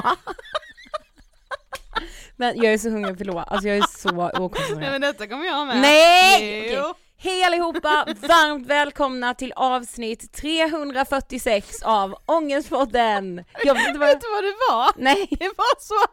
[0.00, 0.16] va?
[2.36, 3.44] Men jag är så hungrig, förlåt.
[3.48, 4.92] Alltså jag är så Nej okoncentrerad.
[4.92, 5.80] men detta kommer jag med.
[5.80, 6.72] Nej!
[6.74, 6.80] Jo.
[6.80, 7.03] Okej.
[7.24, 8.04] Hej allihopa!
[8.20, 13.44] Varmt välkomna till avsnitt 346 av Ångestpodden!
[13.64, 14.90] Jag vet inte vad Vet du vad det var?
[14.96, 16.06] Nej, Det var så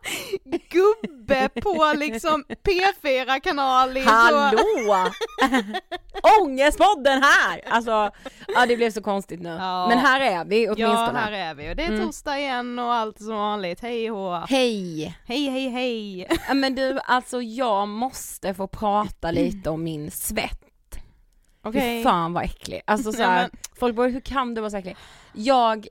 [0.70, 4.10] gubbe på liksom P4 kanal i så...
[4.10, 4.60] hallå!
[6.42, 7.62] Ångestpodden här!
[7.70, 8.12] Alltså,
[8.56, 9.50] ja det blev så konstigt nu.
[9.50, 9.88] Ja.
[9.88, 11.20] Men här är vi Ja, åtminstone.
[11.20, 12.06] här är vi och det är Mm.
[12.06, 13.82] torsdag igen och allt som vanligt.
[13.82, 15.18] Hej och Hej!
[15.28, 16.28] Hej hej hej!
[16.48, 20.62] Ja, Men du, alltså jag måste få prata lite om min svett.
[21.74, 22.82] Fy fan vad äcklig.
[22.88, 23.50] Alltså så här,
[23.80, 24.96] folk bara hur kan du vara så äcklig?
[25.34, 25.88] Jag,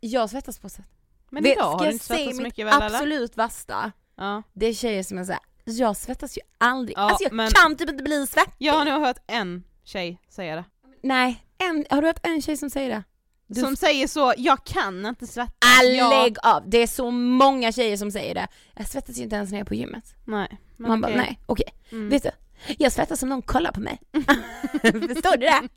[0.00, 0.84] jag svettas på sätt.
[1.30, 2.86] Men Vet- idag har du inte svettats så mycket väl eller?
[2.96, 3.92] absolut värsta?
[4.16, 4.42] Ja.
[4.52, 7.76] Det är tjejer som är såhär, jag svettas ju aldrig, Ja, alltså jag men- kan
[7.76, 8.54] typ inte bli svettig.
[8.58, 10.64] Jag har nog hört en tjej säga det.
[11.02, 13.02] Nej, en, har du hört en tjej som säger det?
[13.46, 15.54] Du- Som säger så, jag kan inte svettas.
[15.80, 16.62] Ah, Jag- Lägg av!
[16.70, 18.48] Det är så många tjejer som säger det.
[18.76, 20.14] Jag svettas ju inte ens när jag är på gymmet.
[20.24, 20.58] Nej.
[20.76, 21.16] Man bara, okej.
[21.26, 21.68] nej okej.
[21.92, 22.08] Mm.
[22.08, 22.30] Vet du,
[22.78, 24.00] jag svettas som någon kollar på mig.
[24.82, 25.68] Förstår du det?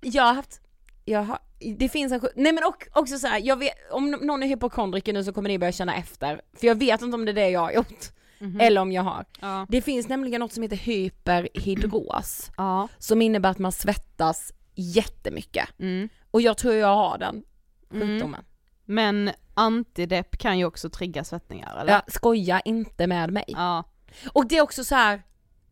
[0.00, 0.60] Jag har haft,
[1.04, 1.38] jag har,
[1.78, 5.12] det finns en, nej men och, också så här, jag vet, om någon är hypokondriker
[5.12, 6.40] nu så kommer ni börja känna efter.
[6.60, 8.04] För jag vet inte om det är det jag har gjort.
[8.40, 8.60] Mhm.
[8.60, 9.24] Eller om jag har.
[9.40, 9.66] Ja.
[9.68, 12.50] Det finns nämligen något som heter hyperhidros.
[12.56, 12.88] Ja.
[12.98, 15.68] Som innebär att man svettas jättemycket.
[15.78, 16.08] Mm.
[16.30, 17.44] Och jag tror jag har den
[17.92, 18.08] Mm.
[18.08, 18.44] sjukdomen.
[18.84, 21.92] Men antidepp kan ju också trigga svettningar eller?
[21.92, 23.44] Ja, skoja inte med mig.
[23.46, 23.84] Ja.
[24.32, 25.22] Och det är också så här.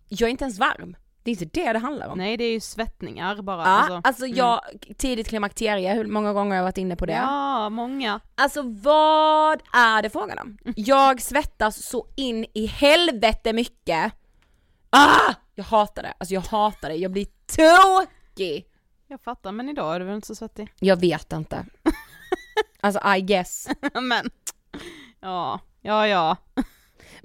[0.08, 0.97] Jag är inte ens varm.
[1.23, 2.19] Det är inte det det handlar om.
[2.19, 3.62] Nej det är ju svettningar bara.
[3.62, 4.00] Ja, alltså.
[4.05, 4.37] alltså Mm.
[4.37, 4.61] jag,
[4.99, 7.12] tidigt klimakterie, hur många gånger har jag varit inne på det?
[7.12, 8.20] Ja, många.
[8.35, 10.58] Alltså vad är det frågan om?
[10.76, 14.12] Jag svettas så in i helvete mycket.
[14.91, 15.35] Ah!
[15.55, 17.26] Jag hatar det, alltså jag hatar det, jag blir
[17.56, 18.67] tokig!
[19.08, 20.73] Jag fattar, men idag är du väl inte så svettig?
[20.81, 21.67] Jag vet inte.
[22.81, 23.69] Alltså I guess.
[24.03, 24.31] men,
[25.20, 26.37] ja, ja ja.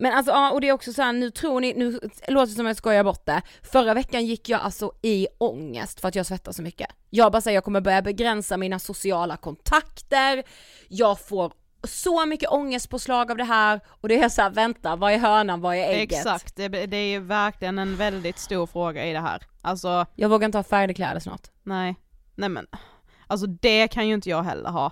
[0.01, 2.55] Men alltså ja, och det är också så här, nu tror ni, nu låter det
[2.55, 3.41] som att jag skojar bort det.
[3.63, 6.87] Förra veckan gick jag alltså i ångest för att jag svettas så mycket.
[7.09, 10.43] Jag bara säger jag kommer börja begränsa mina sociala kontakter,
[10.87, 11.53] jag får
[11.83, 15.61] så mycket ångestpåslag av det här och det är så här, vänta, vad är hönan,
[15.61, 16.17] vad är ägget?
[16.19, 19.43] Exakt, det, det är ju verkligen en väldigt stor fråga i det här.
[19.61, 21.47] Alltså, Jag vågar inte ha färgade kläder snart.
[21.63, 21.95] nej,
[22.35, 22.67] nej men,
[23.27, 24.91] alltså det kan ju inte jag heller ha.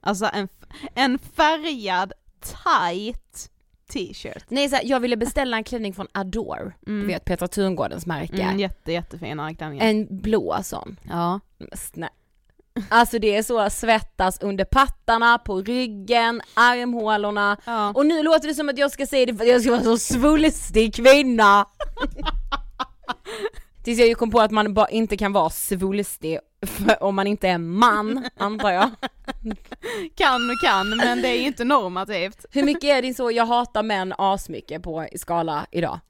[0.00, 0.48] Alltså en,
[0.94, 3.50] en färgad, tight
[3.90, 4.44] t-shirt.
[4.48, 7.00] Nej så här, jag ville beställa en klänning från Adore, Mm.
[7.00, 8.42] du vet Petra Tungårdens märke.
[8.42, 9.86] Mm, jätte, jättefina klänningar.
[9.86, 10.96] En blå sån.
[11.08, 11.40] Ja.
[11.72, 12.08] Snä-
[12.88, 17.92] Alltså det är så svettas under pattarna, på ryggen, armhålorna ja.
[17.94, 19.80] och nu låter det som att jag ska säga det för att jag ska vara
[19.80, 21.66] en så svulstig kvinna.
[23.84, 26.38] Tills jag kom på att man bara inte kan vara svulstig
[27.00, 28.90] om man inte är man, antar jag.
[30.16, 32.44] Kan och kan, men det är inte normativt.
[32.50, 36.00] Hur mycket är din så jag hatar män asmycket på skala idag?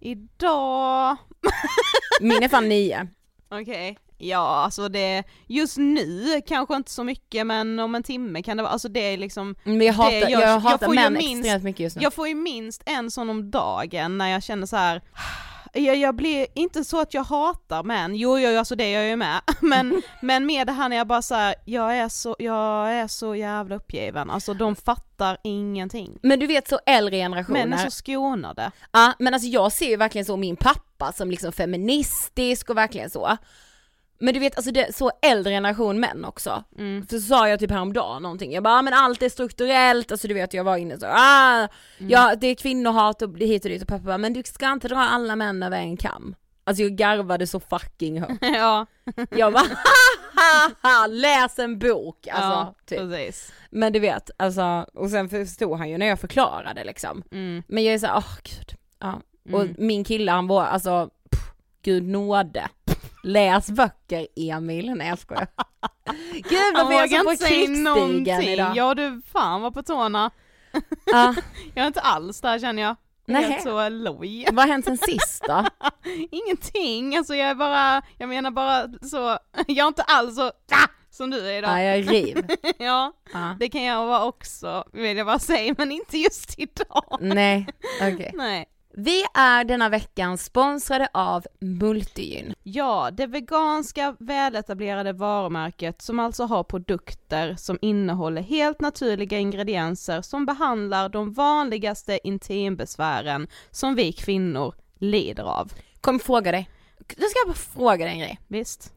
[0.00, 1.16] Idag,
[2.20, 3.08] Min är fan nio.
[3.50, 3.98] okej.
[4.20, 8.62] Ja, alltså det, just nu kanske inte så mycket men om en timme kan det
[8.62, 11.44] vara, alltså det är liksom Men jag hatar, Det jag, jag hatar ju män minst-
[11.44, 12.02] extremt mycket just nu.
[12.02, 15.02] Jag får ju minst en sån om dagen när jag känner så här.
[15.72, 19.10] Jag, jag blir inte så att jag hatar män, jo, jo alltså det gör jag
[19.10, 22.36] ju med, men, men med det här när jag bara så här, jag är så,
[22.38, 26.18] jag är så jävla uppgiven, alltså de fattar ingenting.
[26.22, 27.66] Men du vet så äldre generationer.
[27.66, 28.70] Män är så skonade.
[28.92, 33.10] Ja men alltså jag ser ju verkligen så min pappa som liksom feministisk och verkligen
[33.10, 33.36] så.
[34.20, 36.64] Men du vet alltså det, så äldre generation män också.
[36.78, 37.06] Mm.
[37.06, 40.28] För så sa jag typ häromdagen någonting, jag bara ah, men allt är strukturellt, alltså
[40.28, 43.82] du vet jag var inne så, ah, ja det är kvinnohat och hit och dit
[43.82, 46.34] och pappa bara, men du ska inte dra alla män över en kam.
[46.64, 48.38] Alltså jag garvade så fucking högt.
[48.40, 48.86] ja,
[49.30, 49.64] Jag bara
[50.34, 52.26] haha, läs en bok!
[52.32, 52.98] Alltså, ja typ.
[52.98, 53.52] precis.
[53.70, 57.22] Men du vet, alltså, och sen förstod han ju när jag förklarade liksom.
[57.32, 57.62] Mm.
[57.68, 58.74] Men jag är såhär, åh gud.
[58.98, 59.20] Ja.
[59.52, 59.74] Och Mm.
[59.78, 61.40] min kille han var alltså, pff,
[61.82, 62.68] gud nåde.
[63.28, 65.46] Läs böcker Emil, nej jag skojar.
[66.32, 66.44] Gud
[66.74, 68.72] Jag vad vi är så på inte säga krigsstigen idag.
[68.76, 70.30] Ja du, fan var på tårna.
[71.06, 71.34] Ja,
[71.74, 72.96] Jag är inte alls där känner jag.
[73.26, 73.42] Nej.
[73.44, 74.46] Helt så loj.
[74.52, 75.64] vad har hänt sen sist då?
[76.30, 80.88] Ingenting, alltså jag är bara, jag menar bara så, jag är inte alls så, ah,
[81.10, 81.70] som du är idag.
[81.70, 82.46] Ja, jag är riv.
[82.78, 83.56] Ja, Ja.
[83.60, 87.18] det kan jag vara också, vill jag bara säga, men inte just idag.
[87.20, 87.66] Nej,
[88.02, 88.32] okej.
[88.34, 88.66] Nej.
[88.94, 92.54] Vi är denna veckan sponsrade av Multigyn.
[92.62, 100.46] Ja, det veganska väletablerade varumärket som alltså har produkter som innehåller helt naturliga ingredienser som
[100.46, 105.72] behandlar de vanligaste intimbesvären som vi kvinnor lider av.
[106.00, 106.70] Kom fråga dig.
[106.98, 108.40] Nu ska jag bara fråga dig en grej.
[108.46, 108.92] Visst?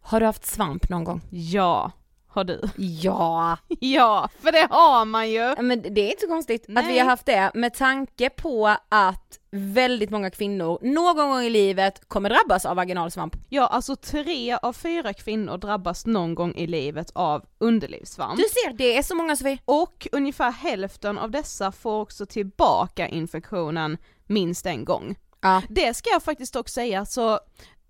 [0.00, 1.20] Har du haft svamp någon gång?
[1.30, 1.92] Ja,
[2.36, 2.60] har du?
[2.76, 3.58] Ja.
[3.80, 5.54] Ja, för det har man ju!
[5.62, 6.92] Men det är inte så konstigt att Nej.
[6.92, 12.08] vi har haft det med tanke på att väldigt många kvinnor någon gång i livet
[12.08, 13.36] kommer drabbas av vaginalsvamp.
[13.48, 18.36] Ja, alltså tre av fyra kvinnor drabbas någon gång i livet av underlivssvamp.
[18.36, 19.58] Du ser, det är så många Sofie.
[19.64, 25.16] Och ungefär hälften av dessa får också tillbaka infektionen minst en gång.
[25.40, 25.62] Ja.
[25.68, 27.40] Det ska jag faktiskt också säga, så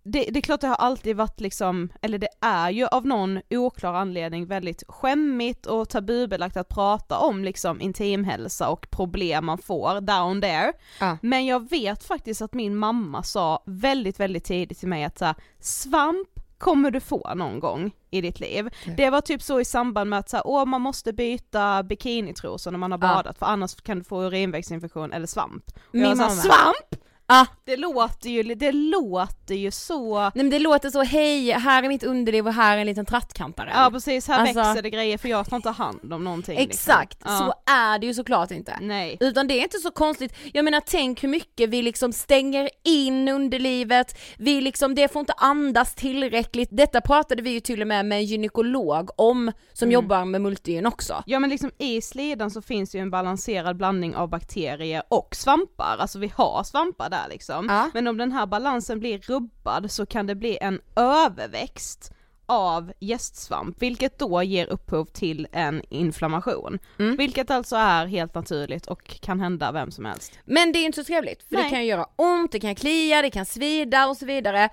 [0.07, 3.41] det, det är klart det har alltid varit liksom, eller det är ju av någon
[3.51, 10.01] oklar anledning väldigt skämmigt och tabubelagt att prata om liksom intimhälsa och problem man får
[10.01, 10.73] down there.
[11.01, 11.19] Ja.
[11.23, 15.25] Men jag vet faktiskt att min mamma sa väldigt, väldigt tidigt till mig att så
[15.25, 18.69] här, svamp kommer du få någon gång i ditt liv.
[18.97, 22.71] Det var typ så i samband med att så här, åh man måste byta bikinitrosor
[22.71, 23.15] när man har Ja.
[23.15, 25.65] badat för annars kan du få urinvägsinfektion eller svamp.
[25.89, 26.31] Och Min mamma.
[26.31, 27.03] svamp!
[27.29, 31.83] Ah, Det låter ju, det låter ju så, nej men det låter så, hej, här
[31.83, 33.71] är mitt underliv och här är en liten trattkantare.
[33.75, 36.57] ja precis, här Alltså- växer det grejer för jag tar inte hand om någonting.
[36.59, 36.71] liksom.
[36.71, 37.39] Exakt, Ja.
[37.39, 38.79] så är det ju såklart inte.
[38.81, 39.17] Nej.
[39.21, 43.29] Utan det är inte så konstigt, jag menar tänk hur mycket vi liksom stänger in
[43.29, 48.07] underlivet, vi liksom, det får inte andas tillräckligt, detta pratade vi ju till och med
[48.07, 49.93] med en gynekolog om, som Mm.
[49.95, 51.23] jobbar med multigyn också.
[51.27, 55.97] Ja men liksom i slidan så finns ju en balanserad blandning av bakterier och svampar,
[55.99, 57.67] alltså vi har svampar där liksom.
[57.69, 57.91] Ja.
[57.95, 62.13] Men om den här balansen blir rubbad så kan det bli en överväxt
[62.47, 66.79] av gästsvamp, vilket då ger upphov till en inflammation.
[66.99, 67.17] Mm.
[67.17, 70.39] Vilket alltså är helt naturligt och kan hända vem som helst.
[70.45, 71.71] Men det är inte så trevligt, för det Nej.
[71.71, 74.69] kan ju göra ont, det kan klia, det kan svida och så vidare.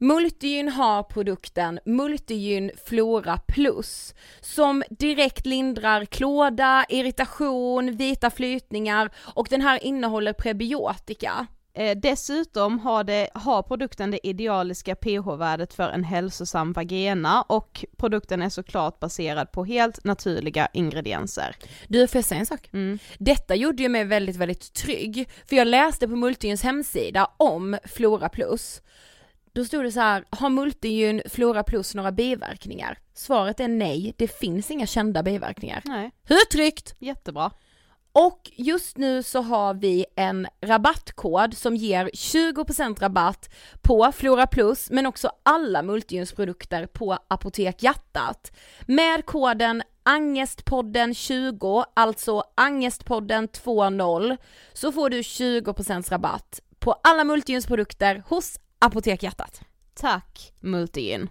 [0.00, 9.60] Multigyn har produkten Multigyn Flora Plus som direkt lindrar klåda, irritation, vita flytningar och den
[9.60, 11.46] här innehåller prebiotika.
[11.78, 18.42] Eh, dessutom har, det, har produkten det idealiska pH-värdet för en hälsosam vagina och produkten
[18.42, 21.56] är såklart baserad på helt naturliga ingredienser.
[21.88, 22.68] Du, får jag säga en sak?
[22.72, 22.98] Mm.
[23.18, 28.28] Detta gjorde ju mig väldigt, väldigt trygg, för jag läste på Multigyns hemsida om Flora
[28.28, 28.82] Plus.
[29.52, 32.98] Då stod det så här, har Multigyn Flora Plus några biverkningar?
[33.14, 35.82] Svaret är nej, det finns inga kända biverkningar.
[35.84, 36.94] Nej, Hur tryggt?
[36.98, 37.50] jättebra.
[38.12, 43.48] Och just nu så har vi en rabattkod som ger 20% rabatt
[43.82, 48.52] på Flora Plus men också alla Multigyns-produkter på Apotek Hjärtat.
[48.86, 54.36] Med koden Angestpodden 20, alltså Angestpodden 20,
[54.72, 59.60] så får du 20% rabatt på alla Multigyns produkter hos Apotek Hjärtat.
[59.94, 61.28] Tack Multigyn.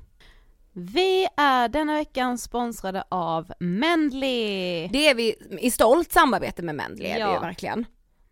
[0.80, 4.88] Vi är denna veckan sponsrade av Mendley.
[4.88, 7.34] Det är vi i stolt samarbete med Mendley är vi Ja.
[7.34, 7.86] ju verkligen.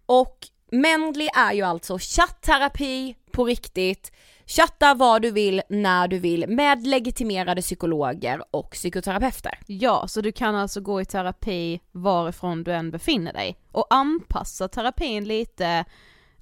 [0.05, 0.37] Och
[0.71, 4.11] Mendley är ju alltså chattterapi på riktigt,
[4.45, 9.59] chatta vad du vill, när du vill med legitimerade psykologer och psykoterapeuter.
[9.67, 14.67] Ja, så du kan alltså gå i terapi varifrån du än befinner dig och anpassa
[14.67, 15.85] terapin lite,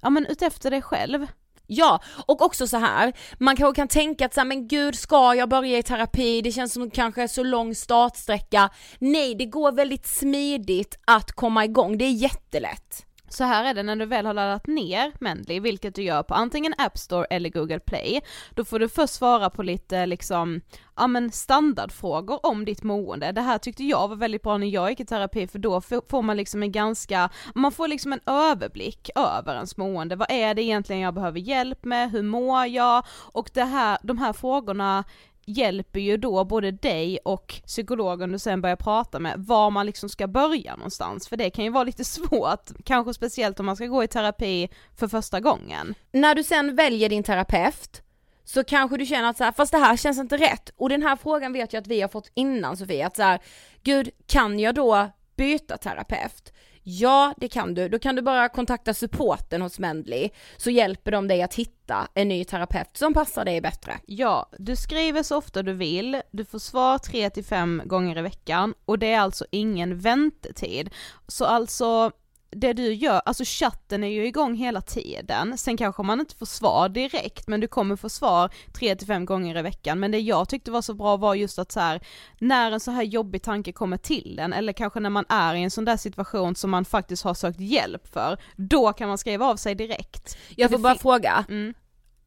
[0.02, 1.26] ja men utefter dig själv.
[1.66, 5.34] Ja, och också så här, man kanske kan tänka att så här, men gud ska
[5.34, 8.70] jag börja i terapi, det känns som kanske så lång startsträcka.
[8.98, 13.06] Nej, det går väldigt smidigt att komma igång, det är jättelätt.
[13.34, 16.34] Så här är det när du väl har laddat ner Mendley, vilket du gör på
[16.34, 20.60] antingen App Store eller Google Play, då får du först svara på lite liksom,
[20.96, 23.32] ja men standardfrågor om ditt mående.
[23.32, 26.22] Det här tyckte jag var väldigt bra när jag gick i terapi för då får
[26.22, 30.16] man liksom en ganska, man får liksom en överblick över ens mående.
[30.16, 32.10] Vad är det egentligen jag behöver hjälp med?
[32.10, 33.06] Hur mår jag?
[33.32, 35.04] Och det här, de här frågorna
[35.46, 40.08] hjälper ju då både dig och psykologen du sen börjar prata med var man liksom
[40.08, 43.86] ska börja någonstans för det kan ju vara lite svårt, kanske speciellt om man ska
[43.86, 45.94] gå i terapi för första gången.
[46.12, 48.02] När du sen väljer din terapeut
[48.44, 50.70] så kanske du känner att så här, fast det här känns inte rätt.
[50.76, 53.40] Och den här frågan vet jag att vi har fått innan Sofie, att så här,
[53.82, 56.52] gud kan jag då byta terapeut?
[56.86, 57.88] Ja, det kan du.
[57.88, 62.28] Då kan du bara kontakta supporten hos Mendley så hjälper de dig att hitta en
[62.28, 63.92] ny terapeut som passar dig bättre.
[64.06, 68.22] Ja, du skriver så ofta du vill, du får svar 3 till 5 gånger i
[68.22, 70.90] veckan och det är alltså ingen väntetid.
[71.28, 72.12] Så alltså
[72.56, 76.46] det du gör, alltså chatten är ju igång hela tiden, sen kanske man inte får
[76.46, 80.18] svar direkt men du kommer få svar 3 till 5 gånger i veckan men det
[80.18, 82.00] jag tyckte var så bra var just att så här,
[82.38, 85.62] när en så här jobbig tanke kommer till en eller kanske när man är i
[85.62, 89.46] en sån där situation som man faktiskt har sökt hjälp för, då kan man skriva
[89.46, 90.36] av sig direkt.
[90.56, 91.74] Jag får bara fråga, Mm.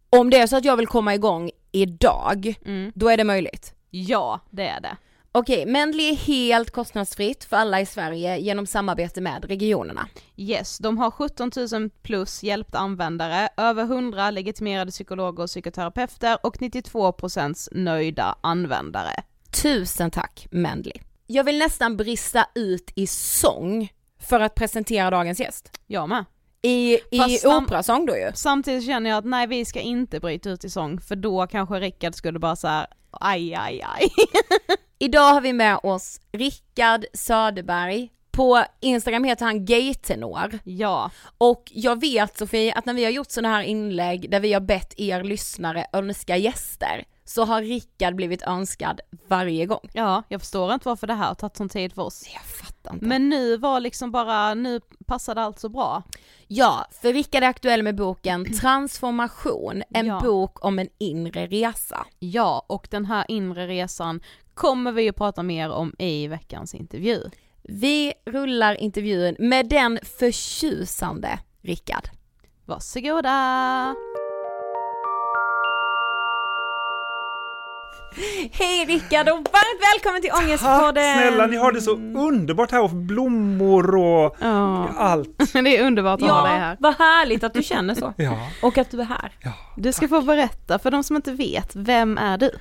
[0.10, 2.92] om det är så att jag vill komma igång idag, Mm.
[2.96, 3.74] då är det möjligt?
[3.90, 4.98] Ja, det är det.
[5.40, 10.08] Okej, Mendley är helt kostnadsfritt för alla i Sverige genom samarbete med regionerna.
[10.38, 16.58] Yes, de har 17 000 plus hjälpta användare, över 100 legitimerade psykologer och psykoterapeuter och
[16.58, 19.24] 92% nöjda användare.
[19.64, 21.02] Tusen tack Mendley.
[21.28, 23.94] Jag vill nästan brista ut i sång
[24.30, 25.72] för att presentera dagens gäst.
[25.88, 26.26] Jag med.
[26.62, 28.32] I, i sam- operasång då ju.
[28.36, 31.80] Samtidigt känner jag att nej vi ska inte bryta ut i sång för då kanske
[31.80, 34.10] Rickard skulle bara såhär aj aj aj.
[35.00, 38.12] Idag har vi med oss Rickard Söderberg.
[38.32, 40.60] På Instagram heter han gaytenor.
[40.64, 44.54] Ja, Och jag vet Sofie att när vi har gjort sådana här inlägg där vi
[44.54, 49.90] har bett er lyssnare önska gäster så har Rickard blivit önskad varje gång.
[49.94, 52.30] ja, jag förstår inte varför det här har tagit sån tid för oss.
[52.34, 53.06] Jag fattar inte.
[53.06, 56.04] Men nu var liksom bara, nu passade allt så bra.
[56.48, 60.20] Ja, för Rickard är aktuell med boken Transformation, en Ja.
[60.20, 62.06] bok om en inre resa.
[62.20, 64.22] Ja, och den här inre resan
[64.58, 67.22] kommer vi att prata mer om i veckans intervju.
[67.64, 72.08] Vi rullar intervjun med den förtjusande Rickard.
[72.66, 73.96] Varsågoda!
[78.52, 80.94] Hej Rickard och varmt välkommen till Ångestpodden!
[80.94, 85.38] Tack snälla, ni har det så underbart här och blommor och Ja, allt.
[85.54, 86.78] det är underbart att ha dig Ja, här.
[86.80, 88.14] vad härligt att du känner så.
[88.18, 89.32] Ja, Och att du är här.
[89.42, 89.52] ja.
[89.78, 92.52] Du ska få berätta, för de som inte vet, vem är du?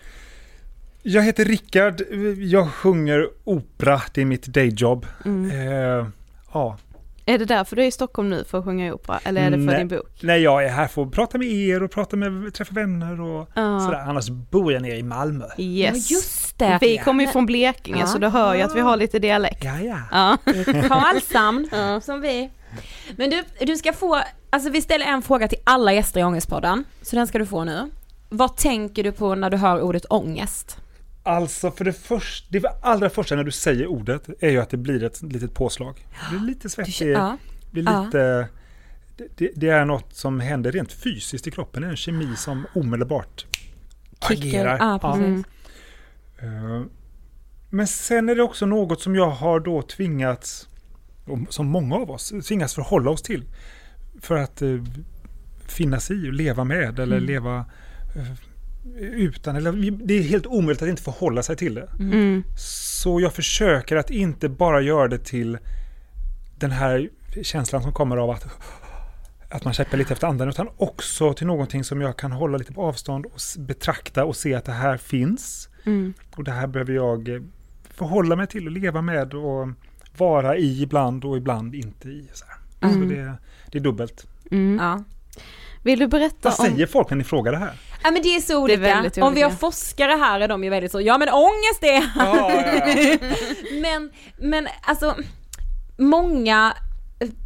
[1.09, 2.03] Jag heter Rickard,
[2.39, 5.07] jag sjunger opera, det är mitt dayjob.
[5.25, 6.07] Eh,
[6.53, 6.77] ja.
[7.27, 9.51] Är det därför du är i Stockholm nu för att sjunga i opera, eller är
[9.51, 9.79] det för Nej.
[9.79, 10.19] din bok?
[10.23, 13.49] Nej, jag är här för att prata med er och prata med, träffa vänner och
[13.55, 13.81] Ja.
[13.81, 13.99] sådär.
[14.09, 15.45] Annars bor jag nere i Malmö.
[15.59, 16.11] Yes.
[16.11, 16.79] Ja just det.
[16.81, 18.07] Vi kommer ju från Blekinge Ja.
[18.07, 19.65] så du hör ju att vi har lite dialekt.
[19.65, 19.99] Ja, ja.
[20.13, 20.37] Ja.
[20.65, 21.69] Karlshamn,
[22.03, 22.51] som vi.
[23.17, 26.85] Men du, du ska få, alltså vi ställer en fråga till alla gäster i Ångestpodden,
[27.03, 27.91] så den ska du få nu.
[28.29, 30.79] Vad tänker du på när du hör ordet ångest?
[31.27, 34.77] Alltså för det första, det allra första när du säger ordet är ju att det
[34.77, 36.07] blir ett litet påslag.
[36.31, 37.39] Det blir lite svettig, ja.
[37.71, 38.05] blir Ja.
[38.05, 38.49] lite...
[39.17, 42.37] Det, det, det är något som händer rent fysiskt i kroppen, det är en kemi
[42.37, 43.47] som omedelbart
[44.21, 44.79] agerar.
[44.79, 45.17] Ja.
[45.17, 45.45] Mm.
[47.71, 50.69] Men sen är det också något som jag har då tvingats,
[51.49, 53.45] som många av oss tvingas förhålla oss till.
[54.21, 54.85] För att eh,
[55.67, 57.65] finnas i och leva med eller leva
[58.17, 58.33] eh,
[58.99, 59.57] utan.
[59.57, 61.89] Eller, det är helt omöjligt att inte förhålla sig till det.
[62.01, 62.45] Mm.
[62.57, 65.59] Så jag försöker att inte bara göra det till
[66.59, 67.11] den här
[67.43, 68.47] känslan som kommer av att,
[69.51, 72.73] att man kämpar lite efter andan, utan också till någonting som jag kan hålla lite
[72.73, 75.69] på avstånd och betrakta och se att det här finns.
[75.85, 76.15] Mm.
[76.37, 77.41] Och det här behöver jag eh,
[77.91, 79.69] förhålla mig till och leva med och
[80.19, 82.29] vara i ibland och ibland inte i.
[82.33, 82.93] Så, här.
[82.93, 83.35] så det,
[83.73, 84.27] det är dubbelt.
[84.51, 84.79] Mm.
[84.81, 85.05] Ja.
[85.83, 86.67] Vill du berätta Vad om...
[86.67, 87.81] säger folk när ni frågar det här?
[88.07, 88.81] Ja men det är så olika.
[88.81, 89.59] väldigt Om vi har olika.
[89.59, 92.03] forskare här är de ju väldigt så, ja men ångest är
[93.81, 95.17] Men, men alltså,
[95.97, 96.75] många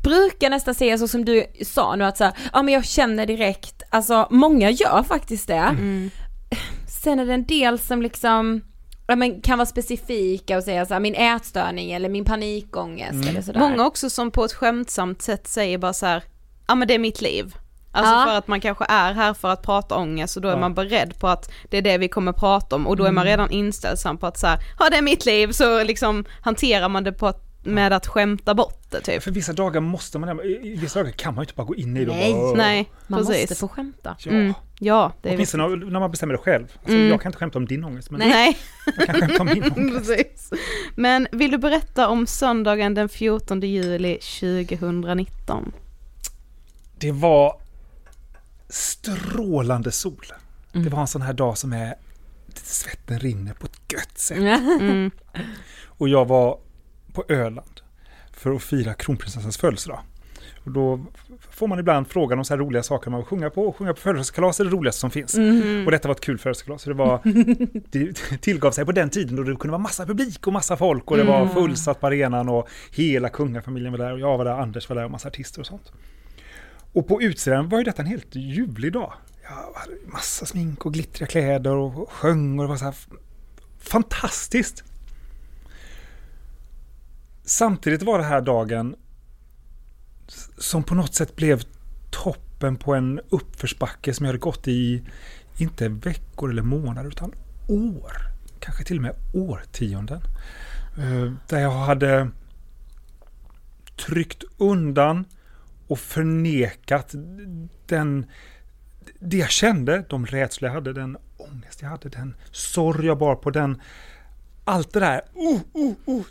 [0.02, 3.26] brukar nästan säga så som du sa nu att så här, ja men jag känner
[3.26, 5.54] direkt, alltså många gör faktiskt det.
[5.54, 6.10] Mm.
[7.02, 8.60] Sen är det en del som liksom,
[9.06, 13.42] ja men kan vara specifika och säga så här, min ätstörning eller min panikångest eller
[13.42, 13.60] sådär.
[13.60, 16.24] Många också som på ett skämtsamt sätt säger bara så här,
[16.68, 17.54] ja men det är mitt liv.
[17.92, 18.24] Alltså Ja.
[18.26, 20.58] för att man kanske är här för att prata ångest och då är Ja.
[20.60, 23.24] man beredd på att det är det vi kommer prata om och då är man
[23.24, 27.04] redan inställsam på att så här, ja det är mitt liv så liksom hanterar man
[27.04, 29.22] det på att, med att skämta bort det typ.
[29.22, 32.04] För vissa dagar måste man, vissa dagar kan man ju inte bara gå in i
[32.04, 32.32] det Nej.
[32.32, 32.52] bara.
[32.54, 33.40] Nej, Man precis.
[33.50, 34.16] måste få skämta.
[34.18, 34.30] Ja.
[34.30, 34.54] Mm.
[34.82, 36.64] Ja, det är Åtminstone när man bestämmer det själv.
[36.78, 37.08] Alltså, Mm.
[37.08, 38.58] Jag kan inte skämta om din ångest, men Nej,
[38.96, 40.06] jag kan skämta om min ångest.
[40.08, 40.50] precis.
[40.94, 45.72] Men vill du berätta om söndagen den 14 juli 2019?
[46.98, 47.56] Det var
[48.70, 50.24] strålande sol.
[50.72, 50.84] Mm.
[50.84, 51.94] Det var en sån här dag som är,
[52.54, 54.38] svetten rinner på ett gött sätt.
[54.38, 55.10] Mm.
[55.86, 56.58] Och jag var
[57.12, 57.80] på Öland
[58.32, 60.00] för att fira kronprinsessans födelsedag.
[60.64, 61.00] Och då
[61.50, 63.64] får man ibland frågan om så här roliga saker man vill sjunga på.
[63.68, 65.34] Och sjunga på födelsedagskalas är det roligaste som finns.
[65.36, 65.82] Mhm.
[65.86, 66.84] Och detta var ett kul födelsedagskalas.
[66.84, 67.20] Det, var,
[67.90, 71.10] det tillgav sig på den tiden då det kunde vara massa publik och massa folk.
[71.10, 71.54] Och det var Mm.
[71.54, 74.12] fullsatt på arenan och hela kungafamiljen var där.
[74.12, 75.92] Och jag var där, Anders var där och massa artister och sånt.
[76.92, 79.12] Och på utsidan var ju detta en helt ljuvlig dag.
[79.42, 82.94] Jag hade massa smink och glittriga kläder och sjöng och det var så här
[83.78, 84.84] fantastiskt.
[87.44, 88.96] Samtidigt var det här dagen
[90.58, 91.62] som på något sätt blev
[92.10, 95.02] toppen på en uppförsbacke som jag hade gått i,
[95.58, 97.32] inte veckor eller månader, utan
[97.68, 98.12] år.
[98.60, 100.20] Kanske till och med årtionden.
[100.98, 102.30] Eh, där jag hade
[103.96, 105.24] tryckt undan
[105.90, 107.14] och förnekat
[107.86, 108.26] den,
[109.18, 113.34] det jag kände, de rädslor jag hade, den ångest jag hade, den sorg jag bar
[113.34, 113.80] på, den,
[114.64, 116.24] allt det där, oh, oh, oh,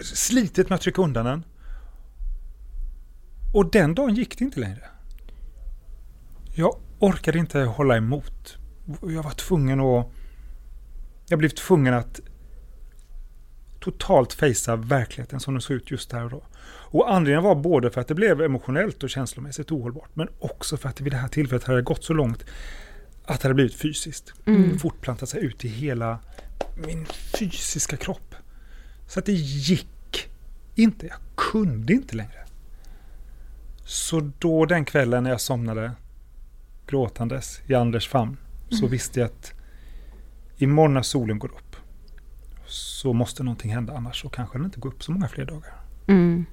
[0.00, 1.44] slitet med att trycka undan den.
[3.54, 4.84] Och den dagen gick det inte längre.
[6.54, 8.56] Jag orkade inte hålla emot.
[9.02, 10.06] Jag var tvungen att...
[11.28, 12.20] Jag blev tvungen att
[13.80, 16.42] totalt fejsa verkligheten som den såg ut just där och då.
[16.94, 20.88] Och anledningen var både för att det blev emotionellt och känslomässigt ohållbart, men också för
[20.88, 22.44] att det vid det här tillfället hade gått så långt
[23.24, 24.32] att det hade blivit fysiskt.
[24.46, 24.78] Mm.
[24.78, 26.18] Fortplantat sig ut i hela
[26.86, 27.06] min
[27.38, 28.34] fysiska kropp.
[29.06, 30.28] Så att det gick
[30.74, 31.06] inte.
[31.06, 32.46] Jag kunde inte längre.
[33.84, 35.92] Så då den kvällen när jag somnade
[36.86, 38.36] gråtandes i Anders famn
[38.68, 38.90] så Mm.
[38.90, 39.52] visste jag att
[40.56, 41.76] imorgon när solen går upp
[42.66, 45.74] så måste någonting hända annars så kanske den inte går upp så många fler dagar.
[46.06, 46.46] Mm.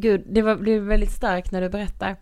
[0.00, 2.16] Gud, det var, blev väldigt starkt när du berättar.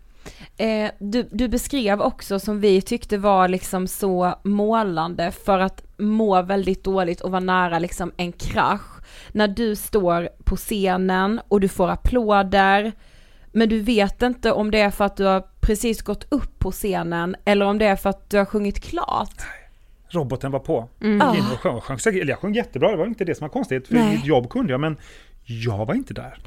[0.57, 6.41] Eh, du, du beskrev också som vi tyckte var liksom så målande för att må
[6.41, 9.03] väldigt dåligt och vara nära liksom en krasch.
[9.31, 12.91] När du står på scenen och du får applåder,
[13.51, 16.71] men du vet inte om det är för att du har precis gått upp på
[16.71, 19.41] scenen eller om det är för att du har sjungit klart.
[20.09, 20.89] Roboten var på.
[21.01, 21.33] Mm.
[21.33, 23.45] Gick in och sjöng, sjöng, säkert- eller jag sjöng jättebra, det var inte det som
[23.45, 23.87] var konstigt.
[23.87, 24.15] För Nej.
[24.15, 24.97] mitt jobb kunde jag, men
[25.45, 26.39] jag var inte där.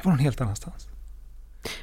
[0.00, 0.88] Jag var någon helt annanstans.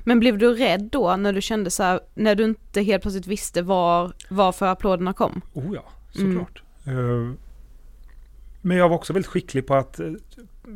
[0.03, 3.27] Men blev du rädd då när du kände så här, när du inte helt plötsligt
[3.27, 5.41] visste var, varför applåderna kom?
[5.53, 5.83] Oh ja,
[6.19, 6.31] Mm.
[6.33, 6.63] såklart.
[6.85, 7.31] Eh,
[8.61, 10.05] Men jag var också väldigt skicklig på att, eh,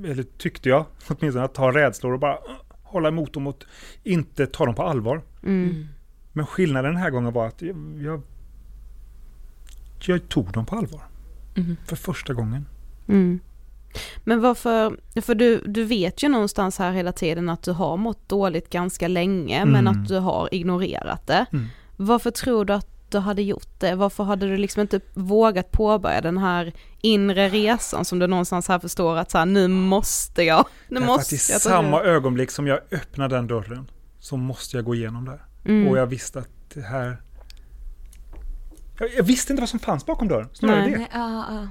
[0.06, 2.38] eller tyckte jag åtminstone, att ta rädslor och bara
[2.84, 3.63] hålla emot dem och
[4.04, 5.21] inte ta dem på allvar.
[5.43, 5.88] Mm.
[6.34, 8.21] Men skillnaden den här gången var att jag, jag,
[9.99, 11.01] jag tog dem på allvar.
[11.56, 11.77] Mhm.
[11.86, 12.65] För första gången.
[13.08, 13.39] Mm.
[14.23, 18.30] Men varför, för du, du vet ju någonstans här hela tiden att du har mått
[18.30, 20.01] dåligt ganska länge men Mm.
[20.01, 21.45] att du har ignorerat det.
[21.54, 21.65] Mm.
[21.97, 23.95] Varför tror du att du hade gjort det?
[23.95, 28.80] Varför hade du liksom inte vågat påbörja den här inre resan som du någonstans här
[28.80, 31.62] förstår att så här, nu måste jag, nu Därför måste att i jag.
[31.62, 32.10] samma det.
[32.10, 35.45] ögonblick som jag öppnade den dörren så måste jag gå igenom där.
[35.65, 35.88] Mm.
[35.88, 37.21] Och jag visste att det här...
[38.99, 40.91] Jag, jag visste inte vad som fanns bakom dörren, snarare Nej.
[40.91, 40.97] det.
[40.97, 41.67] Nej, ja, ja.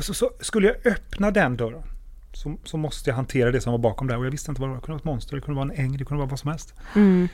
[0.00, 1.82] Så, så skulle jag öppna den dörren
[2.32, 4.18] så, så måste jag hantera det som var bakom där.
[4.18, 4.80] Och jag visste inte vad det var.
[4.80, 6.50] Det kunde vara ett monster, det kunde vara en äng, det kunde vara vad som
[6.50, 6.74] helst.
[6.94, 7.28] Mm.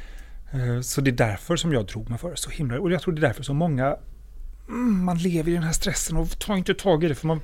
[0.53, 2.81] Eh, Så det är därför som jag drog mig för det så himla.
[2.81, 3.97] Och jag tror det är därför så många,
[4.68, 7.14] mm, man lever i den här stressen och tar inte tag i det.
[7.14, 7.40] För man,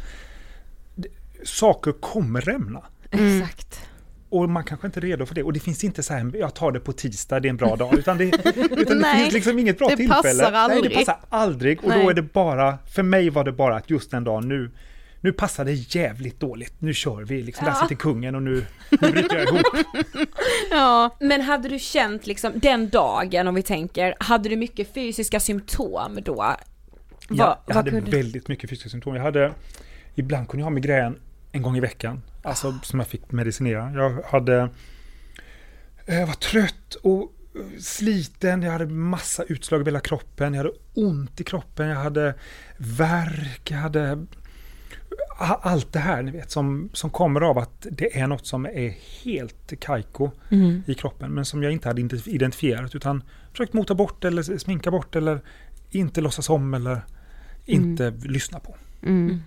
[1.45, 2.83] saker kommer rämna.
[3.11, 3.43] Mm.
[3.43, 3.81] Exakt.
[4.29, 5.43] Och man kanske inte är redo för det.
[5.43, 7.77] Och det finns inte så här, jag tar det på tisdag, det är en bra
[7.77, 7.99] dag.
[7.99, 8.25] Utan det,
[8.77, 10.23] utan det finns liksom inget bra det tillfälle.
[10.23, 10.95] passar Nej, det aldrig.
[10.95, 11.79] passar aldrig.
[11.85, 12.03] Och Nej.
[12.05, 14.71] då är det bara, för mig var det bara att just den dagen nu,
[15.25, 16.75] nu passar det jävligt dåligt.
[16.79, 19.67] Nu kör vi, liksom, där sitter kungen och nu, nu bryter jag ihop.
[20.71, 25.41] Ja, Men hade du känt liksom den dagen om vi tänker, hade du mycket fysiska
[25.41, 26.35] symptom då?
[26.35, 26.57] Vad-
[27.29, 29.15] Ja, jag hade kunde- väldigt mycket fysiska symptom.
[29.15, 29.53] Jag hade,
[30.15, 31.19] ibland kunde jag ha migrän
[31.53, 32.23] en gång i veckan.
[32.43, 33.93] Alltså som jag fick medicinera.
[33.95, 34.69] Jag hade,
[36.07, 37.23] eh, jag var trött och
[37.55, 38.63] eh, sliten.
[38.63, 40.55] Jag hade massa utslag över hela kroppen.
[40.55, 41.89] Jag hade ont i kroppen.
[41.89, 42.35] Jag hade
[42.77, 43.71] värk.
[43.71, 44.27] Jag hade
[45.39, 48.95] allt det här ni vet som, som kommer av att det är något som är
[49.25, 50.83] helt kajko Mm.
[50.87, 54.91] i kroppen men som jag inte hade identif- identifierat utan försökt mota bort eller sminka
[54.91, 55.41] bort eller
[55.91, 57.01] inte låtsas om eller
[57.65, 58.77] inte lyssna på.
[59.03, 59.41] mm.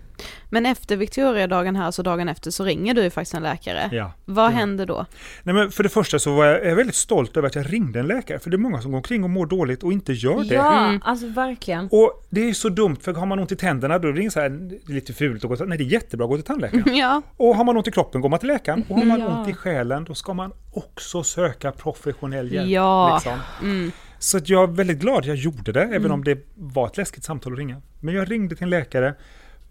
[0.50, 3.90] Men efter Victoriadagen här, så dagen efter, så ringer du ju faktiskt en läkare.
[3.92, 4.12] Ja.
[4.26, 4.50] Vad Ja.
[4.56, 5.06] händer då?
[5.44, 8.08] Nej, men för det första så var jag, väldigt stolt över att jag ringde en
[8.08, 10.56] läkare för det är många som går omkring och mår dåligt och inte gör det.
[10.56, 11.02] Ja, Mm.
[11.06, 11.88] alltså verkligen.
[11.92, 14.40] Och det är så dumt för har man ont i tänderna då är det så
[14.40, 16.46] här, det är lite fult att gå till Nej, det är jättebra att gå till
[16.46, 16.84] tandläkaren.
[16.96, 18.86] Ja, Och har man ont i kroppen går man till läkaren.
[18.90, 19.28] Och har man Ja.
[19.40, 22.70] ont i själen då ska man också söka professionell hjälp.
[22.70, 23.14] Ja.
[23.16, 23.40] Liksom.
[23.62, 23.92] mm.
[24.20, 26.98] Så att jag är väldigt glad att jag gjorde det, även om det var ett
[26.98, 27.82] läskigt samtal att ringa.
[28.00, 29.16] Men jag ringde till en läkare,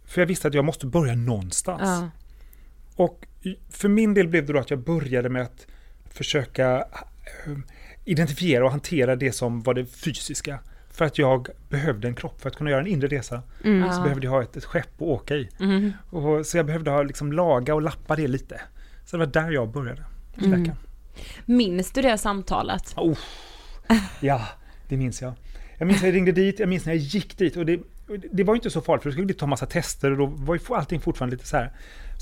[0.06, 1.82] för jag visste att jag måste börja någonstans.
[1.82, 2.10] Ja.
[2.96, 3.26] Och
[3.70, 5.66] för min del blev det då att jag började med att
[6.10, 6.76] försöka
[7.46, 7.52] eh,
[8.04, 10.58] identifiera och hantera det som var det fysiska.
[10.90, 13.42] För att jag behövde en kropp för att kunna göra en inre resa.
[13.64, 13.92] Mm.
[13.92, 15.48] Så behövde jag ha ett, ett skepp att åka i.
[15.60, 15.92] Mm.
[16.10, 18.60] Och, så jag behövde ha, liksom, laga och lappa det lite.
[19.04, 20.04] Så det var där jag började.
[20.44, 20.70] Mm.
[21.44, 22.94] Minns du det samtalet?
[22.96, 23.18] Oh,
[24.20, 24.48] ja,
[24.88, 25.32] det minns jag.
[25.78, 27.56] Jag minns när jag ringde dit, jag minns när jag gick dit.
[27.56, 27.80] Och det,
[28.32, 30.26] det var ju inte så farligt för då skulle vi ta massa tester och då
[30.26, 31.72] var ju allting fortfarande lite så här.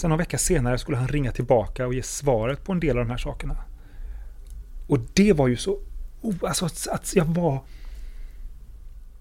[0.00, 3.04] Sen någon vecka senare skulle han ringa tillbaka och ge svaret på en del av
[3.04, 3.56] de här sakerna.
[4.88, 5.78] Och det var ju så...
[6.20, 7.60] Oh, alltså att, att jag var...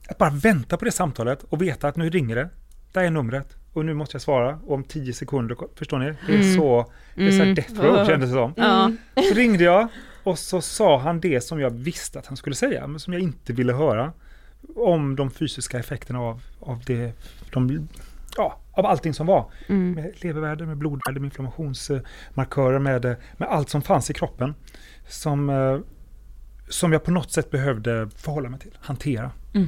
[0.07, 2.49] Att bara vänta på det samtalet och veta att nu ringer det.
[2.91, 3.55] Där är numret.
[3.73, 5.57] Och nu måste jag svara om tio sekunder.
[5.75, 6.05] Förstår ni?
[6.27, 6.55] Det är Mm.
[6.55, 6.91] så...
[7.15, 7.55] Det är så här Mm.
[7.55, 8.53] death row kändes det som.
[8.57, 8.91] Ja.
[9.29, 9.87] Så ringde jag
[10.23, 13.21] och så sa han det som jag visste att han skulle säga, men som jag
[13.21, 14.13] inte ville höra.
[14.75, 17.13] Om de fysiska effekterna av, av det,
[17.51, 17.87] de,
[18.37, 19.51] ja, av allting som var.
[19.67, 19.91] Mm.
[19.91, 24.55] Med levervärde, med blodvärde, med inflammationsmarkörer, med, med allt som fanns i kroppen.
[25.07, 25.79] Som, eh,
[26.69, 29.31] som jag på något sätt behövde förhålla mig till, hantera.
[29.53, 29.67] Mm.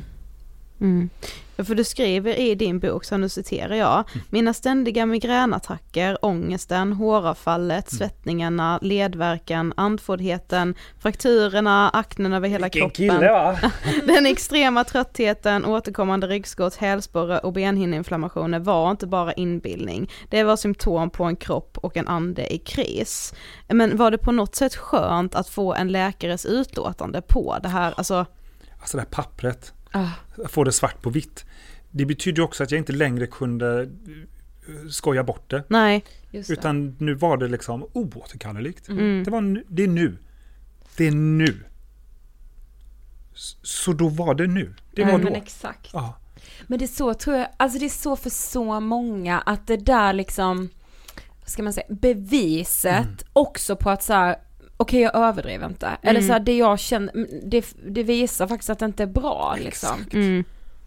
[1.58, 6.93] Ja, för du skriver i din bok, så nu citerar jag, mina ständiga migränattacker, ångesten,
[6.93, 13.10] håravfallet, svettningarna, ledvärken, andfåddheten, frakturerna, aknen över hela Vilken kroppen.
[13.10, 13.60] kille va?
[14.06, 20.12] Den extrema tröttheten, återkommande ryggskott, hälsporre och benhinneinflammationer var inte bara inbildning.
[20.30, 23.34] Det var symptom på en kropp och en ande i kris.
[23.67, 27.93] Men var det på något sätt skönt att få en läkares utlåtande på det här,
[27.98, 28.26] alltså,
[28.80, 30.47] Alltså det här pappret, Ah.
[30.47, 31.45] få det svart på vitt.
[31.91, 35.63] Det betyder också att jag inte längre kunde eh, skoja bort det.
[35.69, 36.03] nej.
[36.31, 36.53] Just det.
[36.53, 38.89] Utan nu var det liksom oåterkalleligt.
[38.89, 39.23] Mm.
[39.23, 40.17] Det, var, nu- det är nu.
[40.97, 41.63] Det är nu.
[43.62, 44.75] Så då var det nu.
[44.93, 45.23] Det var Ja, då.
[45.23, 45.89] men exakt.
[45.93, 46.13] Ja.
[46.67, 49.77] Men det är så tror jag, alltså det är så för så många att det
[49.77, 50.69] där liksom,
[51.41, 53.15] vad ska man säga, beviset Mm.
[53.34, 54.36] också på att så här,
[54.77, 55.89] okej jag överdriver inte.
[56.01, 56.27] Eller Mm.
[56.27, 59.55] så här, det jag känner, mm, det, det visar faktiskt att det inte är bra
[59.59, 59.97] liksom.
[60.13, 60.43] Mm.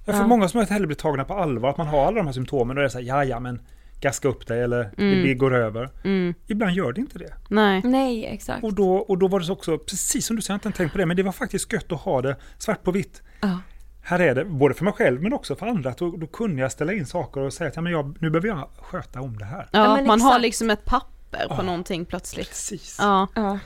[0.06, 0.26] Ja, för Ja.
[0.26, 2.76] många som inte heller blir tagna på allvar, att man har alla de här symptomen
[2.76, 3.60] och det är så här, ja ja men
[4.00, 5.22] gaska upp dig eller Mm.
[5.22, 5.90] det, går över.
[6.04, 6.34] Mm.
[6.46, 7.34] Ibland gör det inte det.
[7.48, 7.80] Nej.
[7.84, 8.64] Nej, exakt.
[8.64, 10.78] Och då, och då var det så också, precis som du säger, jag har inte
[10.78, 13.22] tänkt på det, men det var faktiskt gött att ha det svart på vitt.
[13.40, 13.58] Ja.
[14.02, 16.62] Här är det, både för mig själv men också för andra, att då, då kunde
[16.62, 19.38] jag ställa in saker och säga att ja, men jag, nu behöver jag sköta om
[19.38, 19.68] det här.
[19.72, 20.42] Ja, Ja, man har exakt.
[20.42, 21.62] liksom ett papper på Ja.
[21.62, 22.48] någonting plötsligt.
[22.48, 22.96] Precis.
[23.00, 23.28] Ja.
[23.34, 23.58] Ja.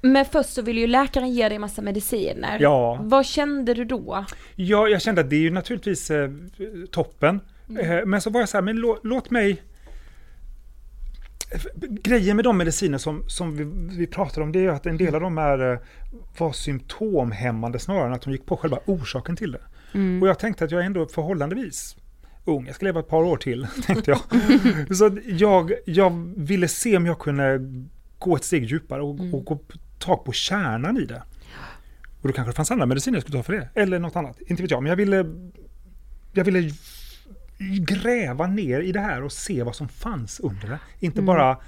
[0.00, 2.58] Men först så vill ju läkaren ge dig massa mediciner.
[2.60, 2.98] Ja.
[3.02, 4.24] Vad kände du då?
[4.54, 6.30] Ja, jag kände att det är ju naturligtvis eh,
[6.90, 7.40] toppen.
[7.80, 9.62] Eh, men så var jag så här, men lå, låt mig...
[11.74, 13.64] Grejen med de mediciner som, som vi,
[13.98, 15.78] vi pratar om, det är ju att en del av dem är, eh,
[16.38, 19.60] var symptomhämmande snarare än att de gick på själva orsaken till det.
[19.94, 20.22] Mm.
[20.22, 21.96] Och jag tänkte att jag är ändå förhållandevis
[22.44, 24.20] ung, jag ska leva ett par år till, tänkte jag.
[24.96, 27.60] så att jag, jag ville se om jag kunde
[28.18, 29.58] gå ett steg djupare och, och gå
[29.98, 31.22] tag på kärnan i det.
[32.20, 33.68] Och då kanske det fanns andra mediciner jag skulle ta för det.
[33.74, 34.40] Eller något annat.
[34.40, 34.82] Inte vet jag.
[34.82, 35.26] Men jag ville,
[36.32, 36.70] jag ville
[37.80, 40.78] gräva ner i det här och se vad som fanns under det.
[40.98, 41.58] Inte bara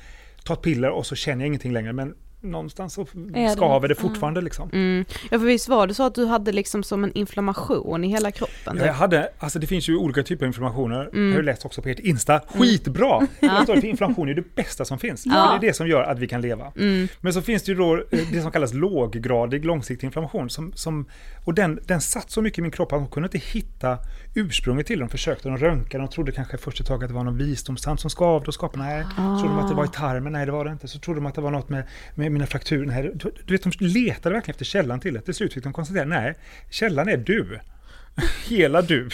[0.44, 1.92] ta ett piller och så känner jag ingenting längre.
[1.92, 4.70] Men någonstans så det- skaver det fortfarande liksom.
[4.72, 5.04] Mm.
[5.30, 8.30] Ja för visst var det så att du hade liksom som en inflammation i hela
[8.30, 8.76] kroppen?
[8.76, 11.00] Jag hade, alltså det finns ju olika typer av inflammationer.
[11.12, 11.24] Mm.
[11.24, 12.40] Jag har ju läst också på ert Insta.
[12.48, 13.26] Skitbra!
[13.40, 15.26] Jag står för inflammation är det bästa som finns.
[15.26, 15.32] Ja.
[15.60, 16.72] Det är det som gör att vi kan leva.
[16.76, 17.08] Mm.
[17.20, 20.50] Men så finns det ju då eh, det som kallas låggradig långsiktig inflammation.
[20.50, 21.06] Som, som,
[21.44, 23.98] och den, den satt så mycket i min kropp att de kunde inte hitta
[24.34, 25.08] ursprunget till den.
[25.08, 28.00] De försökte, de röntgade, de trodde kanske först ett tag att det var någon visdomstand
[28.00, 28.84] som skavde och skapade.
[28.84, 30.32] Nej, så trodde de att det var i tarmen.
[30.32, 30.88] Nej, det var det inte.
[30.88, 32.86] Så trodde de att det var något med, med mina frakturer.
[32.86, 35.20] Nej, du, du vet, de letade verkligen efter källan till det.
[35.20, 36.34] Till slut fick de konstatera, nej,
[36.70, 37.60] källan är du.
[38.48, 39.08] Hela du.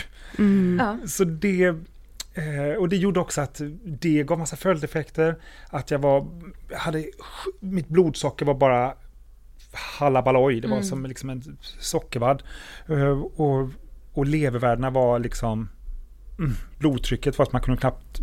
[0.78, 0.98] Ja.
[1.06, 1.64] Så det,
[2.34, 5.36] eh, och det gjorde också att det gav massa följdeffekter.
[5.70, 6.26] Att jag var,
[6.76, 7.04] hade,
[7.60, 8.94] mitt blodsocker var bara
[9.72, 10.60] halabaloj.
[10.60, 12.42] Det var som liksom en sockervadd.
[12.88, 13.70] Eh, och,
[14.12, 15.68] och levervärdena var liksom mm,
[16.78, 18.20] blodtrycket fast man kunde knappt,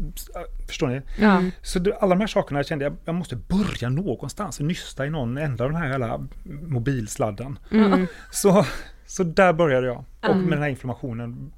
[0.68, 1.02] förstår ni?
[1.20, 1.44] Ja.
[1.62, 5.64] Så alla de här sakerna kände jag, jag måste börja någonstans, nysta i någon ända
[5.64, 6.28] av den här jävla
[6.68, 7.60] mobilsladden.
[7.72, 8.08] Mm.
[8.32, 8.66] Så,
[9.06, 10.04] så där började jag.
[10.30, 11.52] Och med den här inflammationen.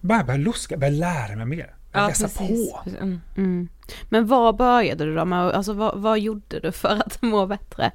[0.00, 1.74] Bara börja luska, börja lära mig mer.
[1.92, 2.80] Börja läsa på.
[2.86, 3.20] Mm.
[3.36, 3.68] Mm.
[4.08, 5.38] Men vad började du då med?
[5.38, 7.90] Alltså vad, vad gjorde du för att må bättre?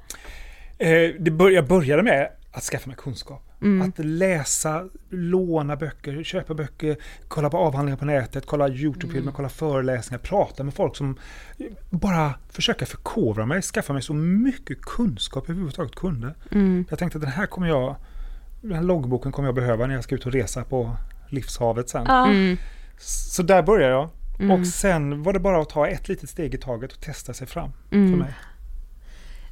[0.78, 3.45] Eh, det bör, jag började med att skaffa mig kunskap.
[3.62, 3.88] Mm.
[3.88, 6.96] Att läsa, låna böcker, köpa böcker,
[7.28, 9.34] kolla på avhandlingar på nätet, kolla YouTube-filmer, Mm.
[9.34, 11.18] kolla föreläsningar, prata med folk som
[11.90, 16.34] bara försöka förkovra mig, skaffa mig så mycket kunskap jag överhuvudtaget kunde.
[16.50, 16.84] Mm.
[16.90, 17.96] Jag tänkte att den här kommer jag,
[18.62, 20.96] den här loggboken kommer jag behöva när jag ska ut och resa på
[21.28, 22.06] livshavet sen.
[22.06, 22.56] Mm.
[22.98, 24.08] Så där började jag.
[24.40, 24.50] Mm.
[24.60, 27.46] Och sen var det bara att ta ett litet steg i taget och testa sig
[27.46, 28.10] fram Mm.
[28.10, 28.34] för mig.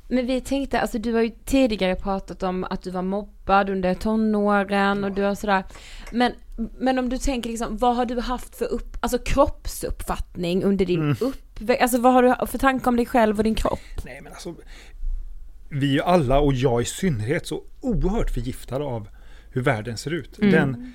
[0.08, 3.94] Men vi tänkte, alltså du har ju tidigare pratat om att du var mobbad under
[3.94, 5.64] tonåren och du har sådär.
[6.12, 6.32] Men,
[6.78, 11.00] men om du tänker liksom, vad har du haft för upp, alltså kroppsuppfattning under din
[11.00, 11.16] Mm.
[11.20, 11.82] uppväxt?
[11.82, 13.80] Alltså vad har du för tankar om dig själv och din kropp?
[14.04, 14.54] Nej men alltså.
[15.68, 19.08] Vi är ju alla och jag i synnerhet så oerhört förgiftade av
[19.50, 20.38] hur världen ser ut.
[20.38, 20.50] Mm.
[20.52, 20.92] Den,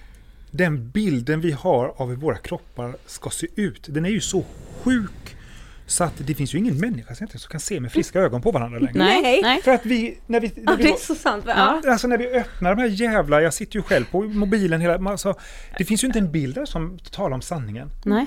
[0.51, 3.87] den bilden vi har av hur våra kroppar ska se ut.
[3.89, 4.43] Den är ju så
[4.83, 5.35] sjuk.
[5.89, 8.79] Så att det finns ju ingen människa som kan se med friska ögon på varandra
[8.79, 8.99] längre.
[8.99, 9.41] Nej.
[9.41, 9.61] Nej.
[9.61, 11.45] För att vi, när vi, när Ja, vi det är så sant.
[11.45, 11.81] va?
[11.83, 11.91] Ja.
[11.91, 15.33] Alltså när vi öppnar de här jävla, jag sitter ju själv på mobilen hela, alltså,
[15.77, 17.91] det finns ju inte en bild där som talar om sanningen.
[18.05, 18.25] Nej.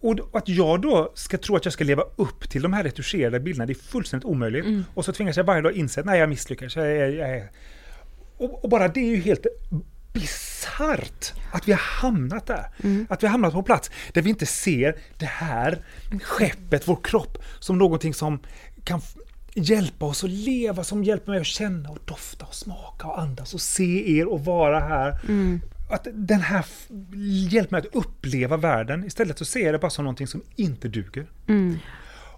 [0.00, 3.40] Och att jag då ska tro att jag ska leva upp till de här retuscherade
[3.40, 4.64] bilderna, det är fullständigt omöjligt.
[4.64, 4.84] Mm.
[4.94, 6.76] Och så tvingas jag varje dag inse att nej, jag misslyckas.
[6.76, 7.42] Jag, jag, jag,
[8.36, 9.46] och, och bara det är ju helt
[10.14, 12.66] bisarrt att vi har hamnat där.
[12.82, 13.06] Mm.
[13.10, 15.78] Att vi har hamnat på plats där vi inte ser det här
[16.22, 18.38] skeppet, vår kropp, som någonting som
[18.84, 19.00] kan
[19.54, 23.54] hjälpa oss att leva, som hjälper mig att känna och dofta och smaka och andas
[23.54, 25.18] och se er och vara här.
[25.90, 26.64] Att den här
[27.50, 29.04] hjälper mig att uppleva världen.
[29.04, 31.26] Istället så ser jag det bara som någonting som inte duger.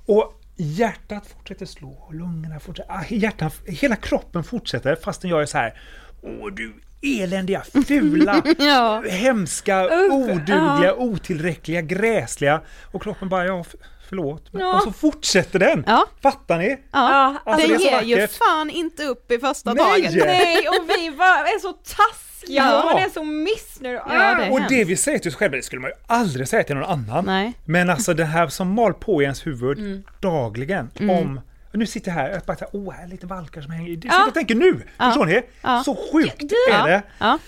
[0.06, 5.58] Och hjärtat fortsätter slå, lungorna fortsätter, ah, hjärtan, hela kroppen fortsätter fastän jag är så
[5.58, 5.80] här.
[6.22, 9.02] Åh du eländiga, fula, Ja.
[9.10, 12.60] hemska, odugliga, otillräckliga, gräsliga.
[12.92, 13.64] Och kroppen bara, ja
[14.08, 14.52] förlåt.
[14.52, 15.84] Men- Och så fortsätter den.
[15.86, 16.06] Ja.
[16.22, 16.78] Fattar ni?
[16.92, 19.84] Ja, Alltså, det, det är så ger ju fan inte upp i första Nej.
[19.84, 20.14] taget.
[20.26, 22.78] Nej, och vi var, är så taskiga Ja.
[22.82, 23.96] och man är så missnöjd.
[24.08, 26.48] Ja, det är Och det vi säger till oss själva, det skulle man ju aldrig
[26.48, 27.24] säga till någon annan.
[27.24, 27.52] Nej.
[27.64, 30.02] Men alltså det här som mal på i ens huvud Mm.
[30.20, 33.70] dagligen om och nu sitter jag här och bara åh, här är lite valkar som
[33.72, 33.96] hänger.
[33.96, 34.12] Det Ja.
[34.12, 34.82] sitter och tänker nu!
[34.98, 35.42] Förstår ni?
[35.62, 35.82] Ja.
[35.84, 36.86] Så sjukt är Ja.
[36.86, 37.02] det.
[37.18, 37.38] Ja.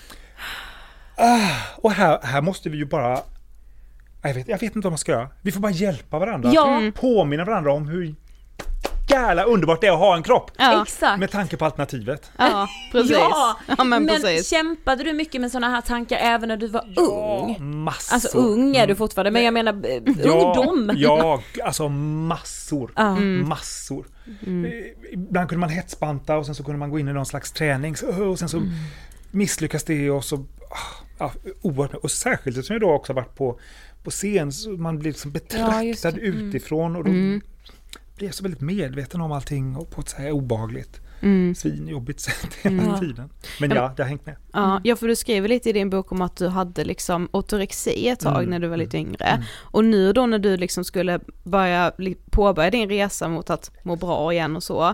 [1.77, 3.19] Och här, här måste vi ju bara...
[4.21, 5.29] Jag vet, jag vet inte vad man ska göra.
[5.41, 6.51] Vi får bara hjälpa varandra.
[6.53, 6.81] Ja.
[6.95, 8.15] Påminna varandra om hur
[9.09, 10.51] jävla underbart det är att ha en kropp.
[10.57, 10.81] Ja.
[10.83, 11.19] Exakt.
[11.19, 12.31] Med tanke på alternativet.
[12.37, 13.11] Ja, precis.
[13.17, 14.49] Ja, ja men, precis.
[14.49, 17.57] kämpade du mycket med sådana här tankar även när du var ung?
[17.83, 18.13] Massor.
[18.13, 20.91] Alltså ung är du fortfarande, men jag menar eh, ungdom.
[20.95, 22.91] Ja, alltså massor.
[22.95, 23.15] Ja.
[23.19, 24.05] Massor.
[24.47, 27.51] Eh, Ibland kunde man hetsbanta och sen så kunde man gå in i någon slags
[27.51, 27.95] träning
[28.29, 28.61] och sen så
[29.31, 30.35] misslyckas det och så...
[30.35, 30.43] ah,
[31.21, 31.93] Ja, oerhört.
[31.93, 33.59] Och särskilt eftersom jag då också varit på,
[34.03, 36.27] på scen så man blir liksom Ja, betraktad det.
[36.27, 36.47] Mm.
[36.49, 37.09] utifrån och då
[38.19, 41.55] blir så väldigt medveten om allting och på ett så här obehagligt, Mm.
[41.55, 42.97] svinjobbigt sätt hela Ja.
[42.99, 43.29] tiden.
[43.59, 44.35] Men ja, det har hängt med.
[44.53, 48.07] Ja, ja, för du skriver lite i din bok om att du hade liksom ortorexi
[48.09, 49.45] ett tag Mm, när du var lite yngre.
[49.61, 51.91] Och nu då när du liksom skulle börja,
[52.31, 54.93] påbörja din resa mot att må bra igen och så.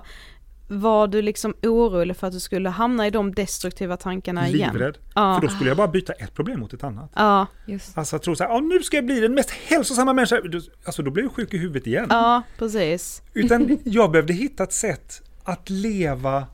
[0.67, 4.73] Var du liksom orolig för att du skulle hamna i de destruktiva tankarna igen?
[4.73, 4.97] Livrädd.
[5.15, 5.35] Ja.
[5.41, 7.11] För då skulle jag bara byta ett problem mot ett annat.
[7.15, 7.97] Ja, Just.
[7.97, 10.39] Alltså att tro så här, "Ja, nu ska jag bli den mest hälsosamma människan.
[10.51, 12.05] Då- Alltså då blir jag sjuk i huvudet igen.
[12.09, 13.21] ja precis.
[13.33, 16.45] Utan jag behövde hitta ett sätt att leva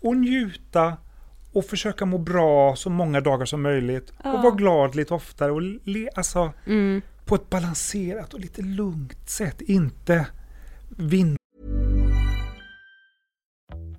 [0.00, 0.96] och njuta
[1.52, 4.12] och försöka må bra så många dagar som möjligt.
[4.24, 7.02] Och vara glad lite oftare och le, alltså Mm.
[7.24, 9.60] på ett balanserat och lite lugnt sätt.
[9.60, 10.26] Inte
[10.88, 11.36] vinna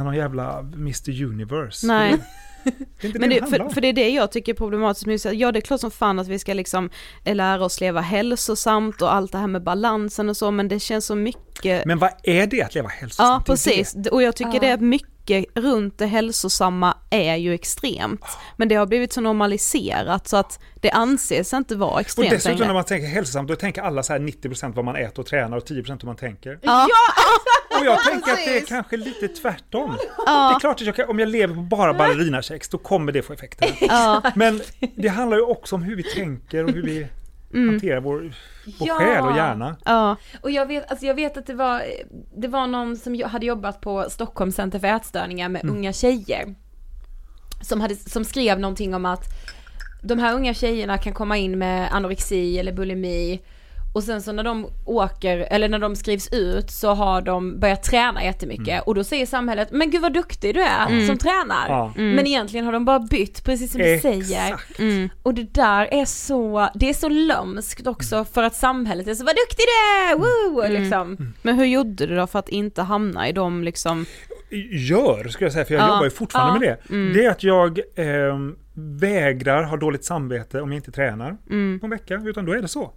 [0.00, 1.86] Någon jävla Mr Universe.
[1.86, 2.18] Nej.
[3.00, 5.34] Det Men det, för, för det är det jag tycker är problematiskt med.
[5.34, 6.90] Ja det är klart som fan att vi ska liksom
[7.24, 10.80] eh, lära oss leva hälsosamt och allt det här med balansen och så men det
[10.80, 13.42] känns så mycket Men vad är det att leva hälsosamt?
[13.46, 14.10] Ja precis, det.
[14.10, 15.17] och jag tycker det är mycket
[15.54, 18.24] runt det hälsosamma är ju extremt.
[18.56, 22.52] Men det har blivit så normaliserat så att det anses inte vara Och extremt dessutom
[22.52, 22.74] när längre.
[22.74, 25.64] man tänker hälsosamt, då tänker alla så här 90% vad man äter och tränar och
[25.64, 26.58] 10% hur man tänker.
[26.62, 26.86] Ja,
[27.80, 29.96] Och jag tänker att det är kanske lite tvärtom.
[30.16, 33.22] Det är klart att jag kan, om jag lever på bara ballerinakex, då kommer det
[33.22, 33.76] få effekter.
[33.80, 34.60] ja, Men
[34.96, 37.06] det handlar ju också om hur vi tänker och hur vi
[37.54, 37.68] Mm.
[37.68, 38.20] hanterar vår,
[38.78, 38.94] vår Ja.
[38.94, 39.76] själ och hjärna.
[39.84, 41.82] ja, Och jag vet, alltså jag vet att det var,
[42.36, 46.54] det var någon som hade jobbat på Stockholms center för ätstörningar med unga tjejer.
[47.62, 49.24] Som, hade, som skrev någonting om att
[50.02, 53.40] de här unga tjejerna kan komma in med anorexi eller bulimi
[53.94, 57.82] och sen så när de åker, eller när de skrivs ut så har de börjat
[57.82, 61.68] träna jättemycket och då säger samhället men gud vad duktig du är som tränar.
[61.68, 61.92] Ja.
[61.96, 64.18] Men egentligen har de bara bytt precis som du säger.
[64.52, 64.78] Exakt.
[64.78, 69.14] mm, Och det där är så, det är så lömskt också för att samhället är
[69.14, 70.78] så vad duktig du är, woo!
[70.80, 71.34] Liksom.
[71.42, 74.06] men hur gjorde du då för att inte hamna i de liksom,
[74.70, 75.88] Gör, skulle jag säga, för jag Ja.
[75.88, 76.74] jobbar ju fortfarande Ja.
[76.88, 77.12] med det.
[77.20, 78.56] Det är att jag ehm,
[79.00, 82.62] vägrar ha dåligt samvete om jag inte tränar mm, på en vecka, utan då är
[82.62, 82.92] det så.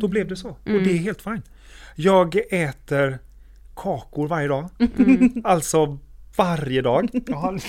[0.00, 0.48] Då blev det så.
[0.48, 1.50] Och det är helt fint.
[1.94, 3.18] Jag äter
[3.76, 4.68] kakor varje dag.
[5.44, 5.98] Alltså
[6.36, 7.10] varje dag.
[7.26, 7.60] Jag har en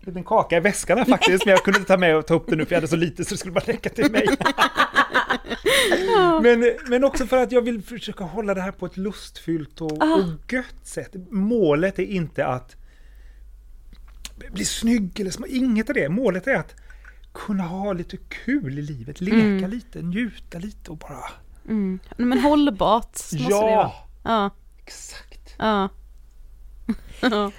[0.00, 2.46] liten kaka i väskan här faktiskt, men jag kunde inte ta med och ta upp
[2.46, 4.26] den nu för jag hade så lite så det skulle bara räcka till mig.
[6.42, 9.92] men, men också för att jag vill försöka hålla det här på ett lustfyllt och,
[9.92, 11.14] och gött sätt.
[11.30, 12.76] Målet är inte att
[14.52, 16.08] bli snygg eller små, inget av det.
[16.08, 16.74] Målet är att
[17.32, 21.43] kunna ha lite kul i livet, leka lite, njuta lite och bara...
[21.68, 23.70] mm, men hållbart måste det vara.
[23.70, 23.94] Ja,
[24.24, 24.50] Ja,
[24.82, 25.54] exakt.
[25.58, 25.88] ja.
[27.20, 27.50] ja.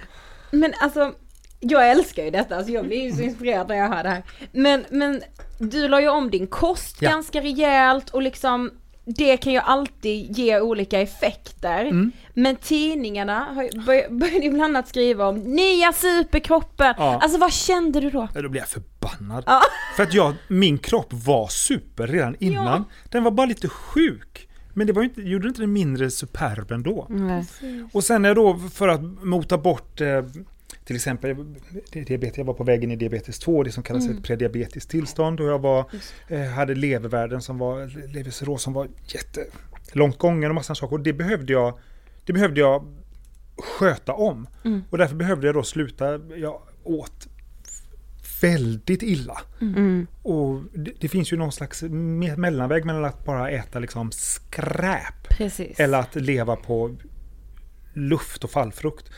[0.51, 1.13] Men alltså,
[1.59, 4.23] jag älskar ju detta, alltså jag blir ju så inspirerad när jag hör det här.
[4.51, 5.21] Men, men
[5.59, 7.09] du la ju om din kost Ja.
[7.09, 8.71] ganska rejält och liksom
[9.05, 11.81] det kan ju alltid ge olika effekter.
[11.85, 12.11] Mm.
[12.33, 13.47] Men tidningarna
[13.85, 16.93] bör- började ju bland annat skriva om nya superkroppen.
[16.97, 17.19] Ja.
[17.21, 18.27] Alltså vad kände du då?
[18.35, 19.43] Ja, Då blir jag förbannad.
[19.47, 19.61] Ja.
[19.95, 22.83] För att jag, min kropp var super redan innan.
[23.09, 24.49] Den var bara lite sjuk.
[24.73, 27.05] Men det var inte, gjorde inte den mindre superb ändå.
[27.09, 27.45] Nej.
[27.93, 30.07] Och sen är då för att mota bort eh,
[30.85, 31.35] till exempel
[31.91, 35.47] diabetes, jag var på vägen i diabetes 2, det som kallas ett prediabetiskt tillstånd och
[35.47, 35.85] jag var,
[36.27, 41.13] eh, hade levervärden som var, levercirros som var jättelångt gången och massa saker och det
[41.13, 41.79] behövde jag,
[42.25, 42.93] det behövde jag
[43.57, 44.47] sköta om.
[44.89, 47.27] Och därför behövde jag då sluta, jag åt
[48.41, 49.37] väldigt illa.
[49.61, 50.07] Mm.
[50.21, 55.29] Och det, det finns ju någon slags me- mellanväg mellan att bara äta liksom skräp
[55.29, 55.79] Precis.
[55.79, 56.95] eller att leva på
[57.95, 59.09] luft och fallfrukt.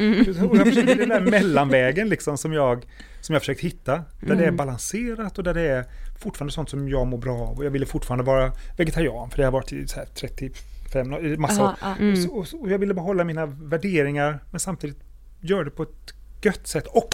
[0.50, 2.86] Och jag försöker, det är den där mellanvägen liksom som jag,
[3.22, 4.04] som jag försökt hitta.
[4.22, 5.86] Där det är balanserat och där det är
[6.20, 7.58] fortfarande sånt som jag mår bra av.
[7.58, 11.20] Och jag ville fortfarande vara vegetarian för det har varit i så här 35, nå-
[11.38, 11.76] massa år.
[12.12, 15.00] Och, så, och, så, och jag ville behålla mina värderingar men samtidigt
[15.42, 16.14] göra det på ett
[16.44, 16.88] gött sätt.
[16.88, 17.10] Och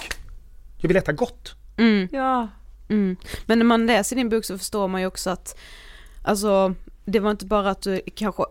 [0.78, 1.55] jag vill äta gott.
[1.78, 2.07] Mm.
[2.11, 2.47] Ja.
[2.89, 3.16] Mm.
[3.45, 5.57] Men när man läser din bok så förstår man ju också att,
[6.22, 8.43] alltså, det var inte bara att du kanske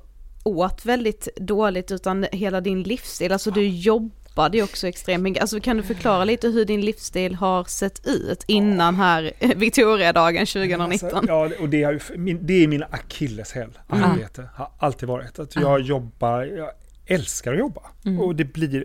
[0.42, 5.40] åt väldigt dåligt utan hela din livsstil, alltså du jobbade ju också extremt mycket.
[5.40, 11.10] Alltså kan du förklara lite hur din livsstil har sett ut innan här Victoriadagen 2019?
[11.14, 14.48] Alltså, ja, och det ju, min, det är min akilleshäl, arbete.
[14.54, 15.38] Har alltid varit.
[15.38, 16.70] Att jag jobbar, jag
[17.06, 17.82] älskar att jobba.
[18.20, 18.84] Och det blir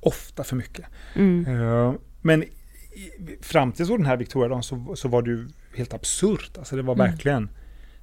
[0.00, 0.84] ofta för mycket.
[1.46, 1.92] Eh,
[2.22, 2.44] men
[3.40, 6.58] fram till så den här Victoriadagen så, så var det ju helt absurt.
[6.58, 7.48] Alltså det var verkligen,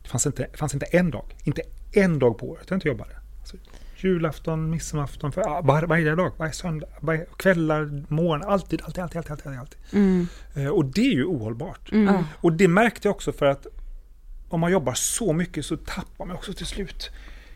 [0.04, 1.62] det fanns inte, det fanns inte en dag, inte
[1.92, 3.12] en dag på året jag inte jobbade.
[3.40, 3.58] Alltså,
[3.98, 9.18] julafton, midsommarafton, för, ja, var, varje dag, varje söndag, varje, kvällar, morgon, alltid, alltid, alltid,
[9.18, 9.60] alltid, alltid.
[9.60, 9.80] alltid.
[9.94, 10.28] Mm.
[10.56, 11.90] Eh, och det är ju ohållbart.
[11.92, 12.24] Ja.
[12.36, 13.68] Och det märkte jag också för att
[14.50, 17.12] om man jobbar så mycket så tappar man också till slut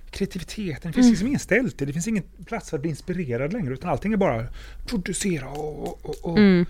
[0.10, 0.92] kreativiteten.
[0.92, 3.90] Det finns liksom ingen ställtid, det finns ingen plats för att bli inspirerad längre utan
[3.90, 4.48] allting är bara
[4.86, 5.88] producera och...
[5.88, 6.38] och, och, och.
[6.38, 6.66] Mm.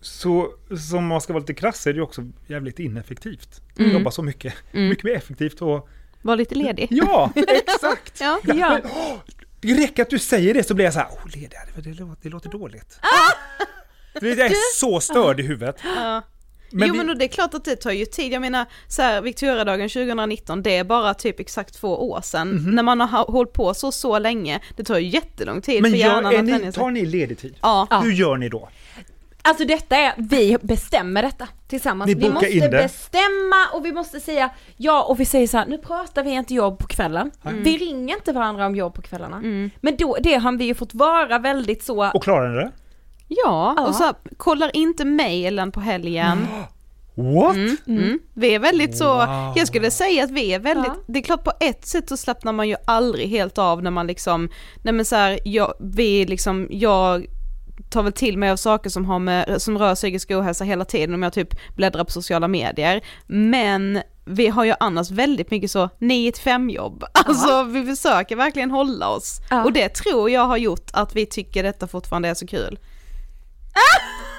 [0.00, 0.54] Så
[0.90, 3.62] som man ska vara lite krass är det ju också jävligt ineffektivt.
[3.76, 4.54] Jobba så mycket.
[4.72, 5.88] Mycket mer effektivt och...
[6.22, 6.88] Var lite ledig.
[6.90, 8.20] Ja, exakt!
[8.20, 8.40] Ja.
[8.44, 8.80] Ja.
[9.60, 11.94] Det räcker att du säger det så blir jag så här, oh, ledig, det, det,
[12.00, 13.00] låter, det låter dåligt.
[14.20, 15.76] Det jag är så störd i huvudet.
[15.96, 16.22] Ja.
[16.70, 19.02] Men jo vi- men det är klart att det tar ju tid, jag menar så
[19.02, 22.48] här, Victoriadagen 2019, det är bara typ exakt två år sedan.
[22.50, 22.70] Mhm.
[22.74, 25.98] När man har hållit på så så länge, det tar ju jättelång tid Men för
[25.98, 27.56] gör, hjärnan är att ni, tar ni ledig tid?
[27.62, 28.00] Ja.
[28.04, 28.68] Hur gör ni då?
[29.42, 32.10] Alltså detta är, vi bestämmer detta tillsammans.
[32.10, 32.68] Vi måste in det.
[32.68, 36.54] bestämma och vi måste säga ja och vi säger så här, nu pratar vi inte
[36.54, 37.30] jobb på kvällen.
[37.44, 37.62] Mm.
[37.62, 39.36] Vi ringer inte varandra om jobb på kvällarna.
[39.80, 42.70] Men då, det har vi ju fått vara väldigt så, Och klarar ni det?
[43.28, 43.86] Ja, Ja.
[43.88, 46.38] och så här, kollar inte mailen på helgen.
[47.14, 47.56] What?
[47.86, 48.18] Mm.
[48.34, 49.52] Vi är väldigt så, Wow.
[49.56, 51.02] jag skulle säga att vi är väldigt, Ja.
[51.06, 54.06] det är klart på ett sätt så slappnar man ju aldrig helt av när man
[54.06, 54.48] liksom,
[54.82, 57.26] nej men så här, jag, vi liksom, jag
[57.90, 61.14] tar väl till mig av saker som, har med, som rör psykisk ohälsa hela tiden
[61.14, 63.04] om jag typ bläddrar på sociala medier.
[63.26, 67.04] Men vi har ju annars väldigt mycket så 9 till 5 jobb.
[67.12, 69.40] Alltså vi försöker verkligen hålla oss.
[69.50, 69.64] Ja.
[69.64, 72.78] Och det tror jag har gjort att vi tycker detta fortfarande är så kul.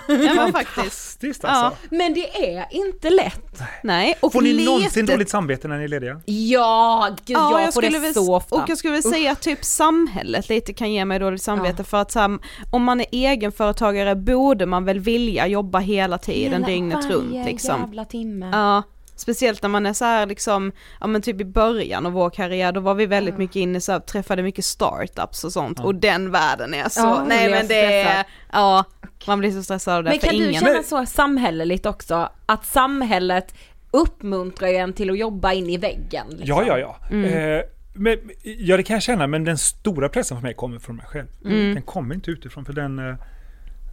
[0.07, 1.23] Ja men faktiskt.
[1.43, 1.77] Alltså.
[1.89, 3.59] men det är inte lätt.
[3.83, 6.21] Nej, och Får ni letet- någonsin dåligt samvete när ni är lediga?
[6.25, 8.55] Ja, gud jag, får det så ofta.
[8.55, 11.97] Och jag skulle väl säga att typ samhället lite kan ge mig dåligt samvete för
[12.01, 12.39] att så här,
[12.71, 17.81] om man är egenföretagare borde man väl vilja jobba hela tiden Hela- dygnet runt liksom.
[17.81, 18.49] jävla timme.
[18.53, 18.83] Ja,
[19.19, 22.71] speciellt när man är så här liksom, ja men typ i början av vår karriär
[22.71, 26.31] då var vi väldigt mycket inne så här, träffade mycket startups och sånt och den
[26.31, 28.85] världen är så, Ja, nej men det är, ja,
[29.27, 30.61] man blir så stressad av det Men kan du ingen.
[30.61, 33.53] känna så samhälleligt också, att samhället
[33.91, 36.27] uppmuntrar en till att jobba in i väggen?
[36.29, 36.45] Liksom?
[36.47, 36.97] Ja, ja, ja.
[37.11, 37.57] Mm.
[37.57, 37.61] Eh,
[37.93, 41.05] men, ja, det kan jag känna, men den stora pressen för mig kommer från mig
[41.05, 41.27] själv.
[41.45, 41.73] Mm.
[41.73, 43.15] Den kommer inte utifrån, för den, eh,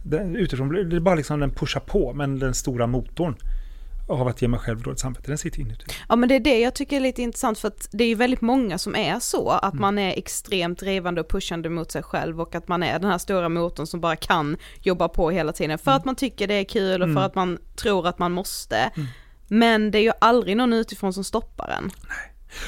[0.03, 3.35] den utifrån, det är bara liksom den pushar på, men den stora motorn
[4.07, 5.85] av att ge mig själv dåligt samvete, den sitter inuti.
[6.09, 8.15] Ja men det är det jag tycker är lite intressant för att det är ju
[8.15, 9.81] väldigt många som är så, att Mm.
[9.81, 13.17] man är extremt drivande och pushande mot sig själv och att man är den här
[13.17, 15.77] stora motorn som bara kan jobba på hela tiden Mm.
[15.79, 18.91] för att man tycker det är kul och för att man tror att man måste.
[19.47, 21.91] Men det är ju aldrig någon utifrån som stoppar en.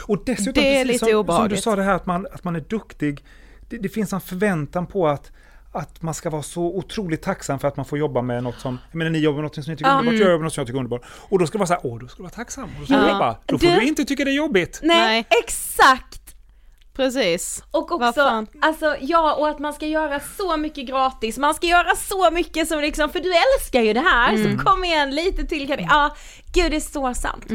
[0.08, 1.64] Och dessutom, Det är lite som, som du obehagligt.
[1.64, 3.24] sa det här att man, att man är duktig,
[3.70, 5.32] det, det finns en förväntan på att
[5.72, 8.78] att man ska vara så otroligt tacksam för att man får jobba med något som,
[8.92, 10.54] jag menar ni jobbar med något som ni tycker är underbart, jag jobbar med något
[10.54, 11.02] som jag tycker är underbart.
[11.30, 12.64] Och då ska det vara så här, åh, då ska du vara tacksam.
[12.64, 13.10] Och då ska Ja.
[13.10, 13.38] jobba.
[13.46, 14.80] Då får Du- du inte tycka det är jobbigt.
[14.84, 15.26] Nej, Nej.
[15.44, 16.19] exakt!
[17.04, 17.64] Precis.
[17.72, 21.95] Och också, alltså ja, och att man ska göra så mycket gratis, man ska göra
[21.95, 24.58] så mycket som liksom, för du älskar ju det här, Mm.
[24.60, 26.16] så kom igen lite till kan Ja,
[26.54, 27.45] gud det är så sant.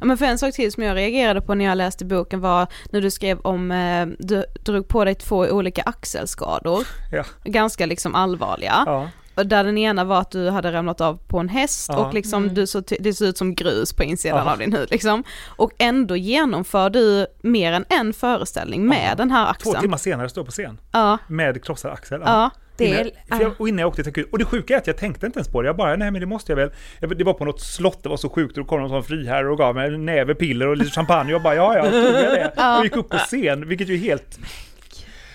[0.00, 2.66] Ja men för en sak till som jag reagerade på när jag läste boken var
[2.92, 7.24] när du skrev om, eh, du drog på dig två olika axelskador, Ja.
[7.44, 8.82] ganska liksom allvarliga.
[8.86, 9.08] Ja.
[9.44, 12.06] Där den ena var att du hade ramlat av på en häst Ja.
[12.06, 14.52] och liksom du så, det såg ut som grus på insidan Ja.
[14.52, 15.24] av din hud liksom.
[15.46, 19.14] Och ändå genomför du mer än en föreställning med Ja.
[19.14, 19.80] den här Två axeln.
[19.80, 22.20] timmar senare står jag på scen Ja, med krossad axel.
[22.24, 22.50] ja.
[22.76, 24.28] Det är, Innan, jag, och innan jag åkte till akut.
[24.32, 25.68] Och det sjuka är att jag tänkte inte ens på det.
[25.68, 26.70] Jag bara, nej men det måste jag väl.
[27.00, 28.58] Jag, det var på något slott, det var så sjukt.
[28.58, 31.24] Och då kom någon sån friherre och gav mig en näve piller och lite champagne.
[31.26, 32.12] Och jag bara, ja ja, tog jag
[32.56, 32.76] det.
[32.78, 34.38] Och gick upp på scen, vilket ju är helt...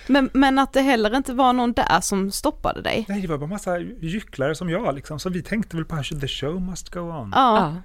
[0.08, 3.04] Men, men att det heller inte var någon där som stoppade dig.
[3.08, 5.18] Nej, det var bara massa gycklare som jag liksom.
[5.18, 7.32] Så vi tänkte väl på att the show must go on.
[7.34, 7.76] Ja, ja.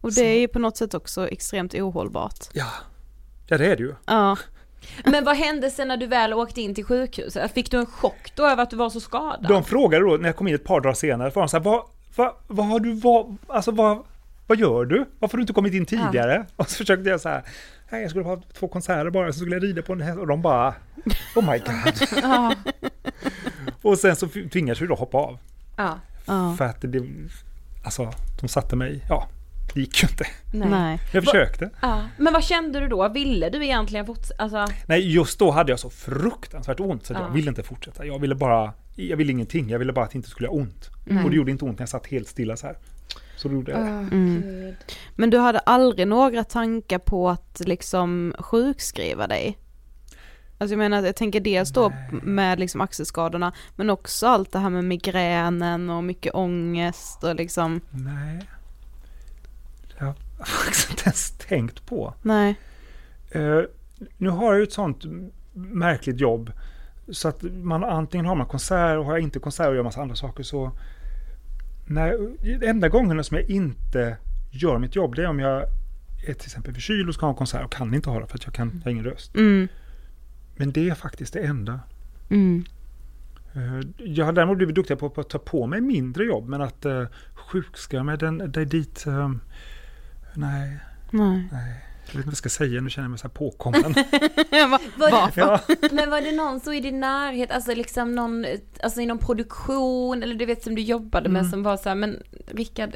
[0.00, 2.44] och det är ju på något sätt också extremt ohållbart.
[2.52, 2.70] Ja.
[3.46, 3.94] Ja, det är det ju.
[4.06, 4.36] Ja.
[5.04, 7.52] Men vad hände sen när du väl åkte in till sjukhuset?
[7.52, 9.48] Fick du en chock då över att du var så skadad?
[9.48, 11.64] De frågade då, när jag kom in ett par dagar senare, var de så här,
[11.64, 11.82] vad,
[12.16, 14.04] vad, vad har du, vad, alltså vad,
[14.46, 15.04] vad gör du?
[15.18, 16.46] Varför har du inte kommit in tidigare?
[16.56, 17.42] Och så försökte jag så här,
[17.90, 20.26] nej jag skulle ha två konserter bara, så skulle jag rida på en häst och
[20.26, 20.74] de bara,
[21.36, 22.54] oh my god.
[23.82, 25.38] och sen så tvingades vi då hoppa av.
[25.76, 25.98] Ja.
[26.58, 27.06] För att det,
[27.84, 29.28] alltså de satte mig, ja,
[29.74, 30.24] det gick ju inte.
[30.52, 30.68] Nej.
[30.70, 31.00] Nej.
[31.12, 31.70] Jag försökte.
[31.82, 32.04] Ja.
[32.18, 33.08] Men vad kände du då?
[33.08, 34.42] Ville du egentligen fortsätta?
[34.42, 37.26] Alltså, Nej, just då hade jag så fruktansvärt ont så att Ja.
[37.26, 38.06] jag ville inte fortsätta.
[38.06, 39.70] Jag ville bara, jag ville ingenting.
[39.70, 40.90] Jag ville bara att det inte skulle göra ont.
[41.24, 42.76] Och det gjorde inte ont när jag satt helt stilla så här.
[43.38, 43.88] Så då gjorde jag det.
[43.88, 44.74] Mm.
[45.14, 49.58] Men du hade aldrig några tankar på att liksom sjukskriva dig?
[50.58, 54.70] Alltså jag menar, jag tänker dels då med liksom axelskadorna, men också allt det här
[54.70, 58.40] med migränen och mycket ångest och liksom, Nej.
[59.88, 62.14] Det har jag faktiskt inte ens tänkt på.
[62.22, 62.58] nej.
[63.30, 63.60] Eh,
[64.16, 65.04] nu har jag ju ett sånt
[65.52, 66.52] märkligt jobb.
[67.12, 70.00] Så att man antingen har man konsert och har jag inte konsert och gör massa
[70.00, 70.72] andra saker så...
[71.90, 72.14] Nej,
[72.62, 74.16] enda gången som jag inte
[74.50, 75.62] gör mitt jobb det är om jag
[76.28, 78.34] är till exempel förkyld och ska ha en konsert och kan inte ha det för
[78.34, 79.34] att jag, kan, jag har ingen röst.
[79.34, 79.68] Mm,
[80.56, 81.80] Men det är faktiskt det enda.
[82.30, 82.64] mm,
[83.52, 86.62] Eh, Jag har däremot blivit duktig på, på att ta på mig mindre jobb men
[86.62, 89.06] att uh, sjukskriva mig den, det dit...
[89.06, 89.30] eh,
[90.34, 90.78] nej,
[91.10, 91.48] nej.
[91.52, 91.84] nej.
[92.12, 93.82] Vet inte vad jag ska säga, nu känner jag mig så här påkommen.
[94.96, 95.40] Var Varför?
[95.40, 95.60] Ja.
[95.92, 98.46] Men var det någon så i din närhet, alltså liksom någon,
[98.82, 102.22] alltså inom produktion eller du vet som du jobbade med som var så här, men
[102.46, 102.90] Rickard,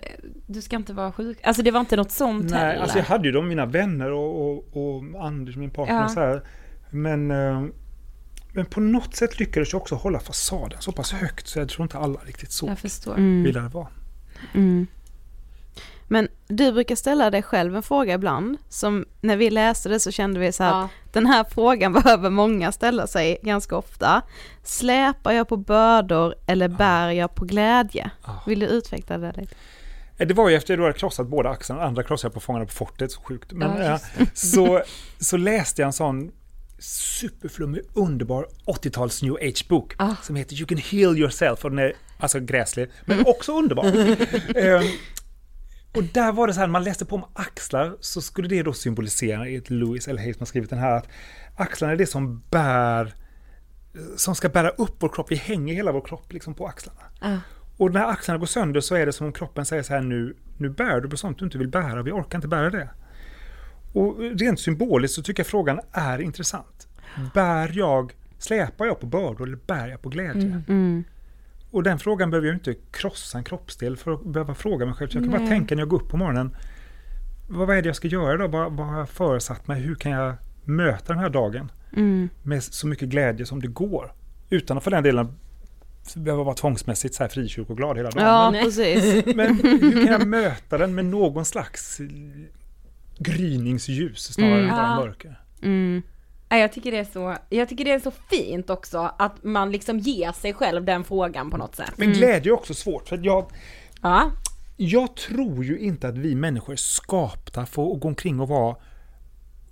[0.47, 1.39] du ska inte vara sjuk.
[1.43, 2.81] Alltså det var inte något sånt Nej, heller.
[2.83, 6.09] alltså jag hade ju de mina vänner och, och, och Anders, min partner Ja.
[6.09, 6.43] så här.
[6.91, 7.63] Men, eh,
[8.53, 11.83] men på något sätt lyckades jag också hålla fasaden så pass högt så jag tror
[11.83, 13.15] inte alla riktigt så Jag förstår.
[13.45, 13.89] ville det vara.
[14.55, 14.87] Mm.
[16.13, 20.11] Men du brukar ställa dig själv en fråga ibland, som när vi läste det så
[20.11, 20.89] kände vi så här, Ja.
[21.13, 24.23] den här frågan behöver många ställa sig ganska ofta.
[24.65, 28.11] Släpar jag på bördor eller bär jag på glädje?
[28.27, 28.43] Ja.
[28.47, 29.55] Vill du utveckla det lite?
[30.19, 32.41] Eh, Det var ju efter att jag hade krossat båda axlarna, andra krossade jag på
[32.41, 33.53] Fångarna på fortet, så sjukt.
[33.53, 34.83] Men, Ja, eh, så,
[35.19, 36.33] så läste jag en sån
[36.79, 40.15] superflummig, underbar 80-tals new age-bok Ah.
[40.23, 43.85] som heter You can heal yourself och den är alltså gräslig, men också underbar.
[44.57, 44.83] Ehm,
[45.95, 48.63] och där var det så här, när man läste på om axlar så skulle det
[48.63, 50.19] då symbolisera, ett Louis L.
[50.19, 51.09] Hay som har skrivit den här, att
[51.57, 53.15] axlarna är det som bär,
[54.17, 55.31] som ska bära upp vår kropp.
[55.31, 57.01] Vi hänger hela vår kropp liksom på axlarna.
[57.21, 57.37] Ah.
[57.77, 60.37] Och när axlarna går sönder så är det som om kroppen säger så här nu,
[60.59, 62.91] nu bär du på sånt du inte vill bära, vi orkar inte bära det.
[63.93, 66.89] Och rent symboliskt så tycker jag frågan är intressant.
[67.35, 70.63] Bär jag, släpar jag på bördor eller bär jag på glädje?
[70.69, 71.05] Mm.
[71.73, 75.09] Och den frågan behöver jag inte krossa en kroppsdel för att behöva fråga mig själv.
[75.09, 76.57] Så jag kan bara tänka när jag går upp på morgonen.
[77.49, 78.49] Vad vad är det jag ska göra då?
[78.49, 79.81] Vad, vad har jag föresatt mig?
[79.81, 81.73] Hur kan jag möta den här dagen?
[81.97, 82.29] Mm.
[82.43, 84.13] Med så mycket glädje som det går.
[84.51, 85.35] Utan att för den delen
[86.17, 88.27] behöva vara tvångsmässigt så här frikyrkoglad hela dagen.
[88.27, 89.27] Ja, Men- precis.
[89.37, 92.01] men hur kan jag möta den med någon slags
[93.19, 94.71] gryningsljus snarare Mm.
[94.71, 95.41] än bara mörker?
[95.63, 96.03] Mm.
[96.53, 99.73] Ja, Jag tycker, det är så, jag tycker det är så fint också att man
[99.73, 101.93] liksom ger sig själv den frågan på något sätt.
[101.97, 103.47] Men glädje är också svårt för jag,
[104.03, 104.31] Ja,
[104.77, 108.77] jag tror ju inte att vi människor är skapta för att gå omkring och vara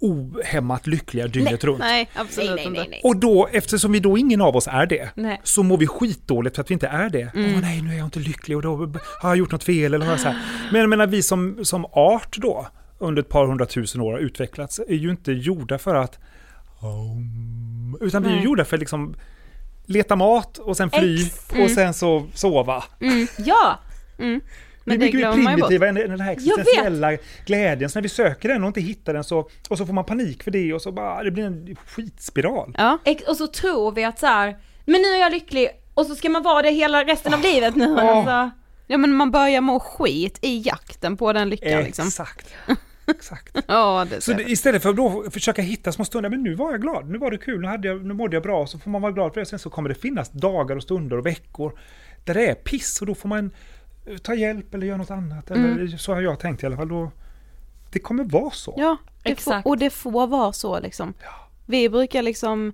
[0.00, 1.78] ohämmat lyckliga dygnet runt.
[1.78, 3.00] Nej, absolut nej, nej, nej, nej.
[3.04, 5.40] Och då, eftersom vi då ingen av oss är det, Nej.
[5.44, 7.34] så mår vi skitdåligt för att vi inte är det.
[7.34, 7.54] Mm.
[7.54, 8.76] Åh nej, nu är jag inte lycklig och då
[9.22, 10.42] har jag gjort något fel eller så här.
[10.72, 12.66] Men jag menar, vi som, som art då,
[12.98, 16.18] under ett par hundratusen år har utvecklats, är ju inte gjorda för att...
[16.82, 19.14] Um, utan vi är ju gjorda för att liksom
[19.86, 22.84] leta mat och sen fly Ex- och sen så sova.
[23.38, 23.78] ja,
[24.18, 24.40] Mm.
[24.84, 27.16] Vi är Men det mycket mer primitiva än den här existentiella
[27.46, 27.90] glädjen.
[27.90, 30.42] Så när vi söker den och inte hittar den så, och så får man panik
[30.42, 32.74] för det och så bara, det blir en skitspiral.
[32.78, 36.14] Ja, och så tror vi att så här, men nu är jag lycklig och så
[36.14, 37.94] ska man vara det hela resten av livet nu.
[37.94, 38.04] Åh.
[38.16, 38.50] Alltså.
[38.86, 42.06] ja men man börjar må skit i jakten på den lyckan liksom.
[42.06, 42.54] Exakt.
[43.10, 43.56] Exakt.
[43.66, 46.70] Ja, det Så det, istället för att då försöka hitta små stunder, men nu var
[46.70, 48.90] jag glad, nu var det kul, nu, hade jag, nu mådde jag bra, så får
[48.90, 49.46] man vara glad för det.
[49.46, 51.78] Sen så kommer det finnas dagar och stunder och veckor
[52.24, 53.50] där det är piss och då får man
[54.06, 55.50] eh, ta hjälp eller göra något annat.
[55.50, 56.88] Eller, så har jag tänkt i alla fall.
[56.88, 57.10] Då,
[57.92, 58.74] det kommer vara så.
[58.76, 59.62] Ja, det Exakt.
[59.62, 61.14] Får, och det får vara så liksom.
[61.66, 62.72] Vi brukar liksom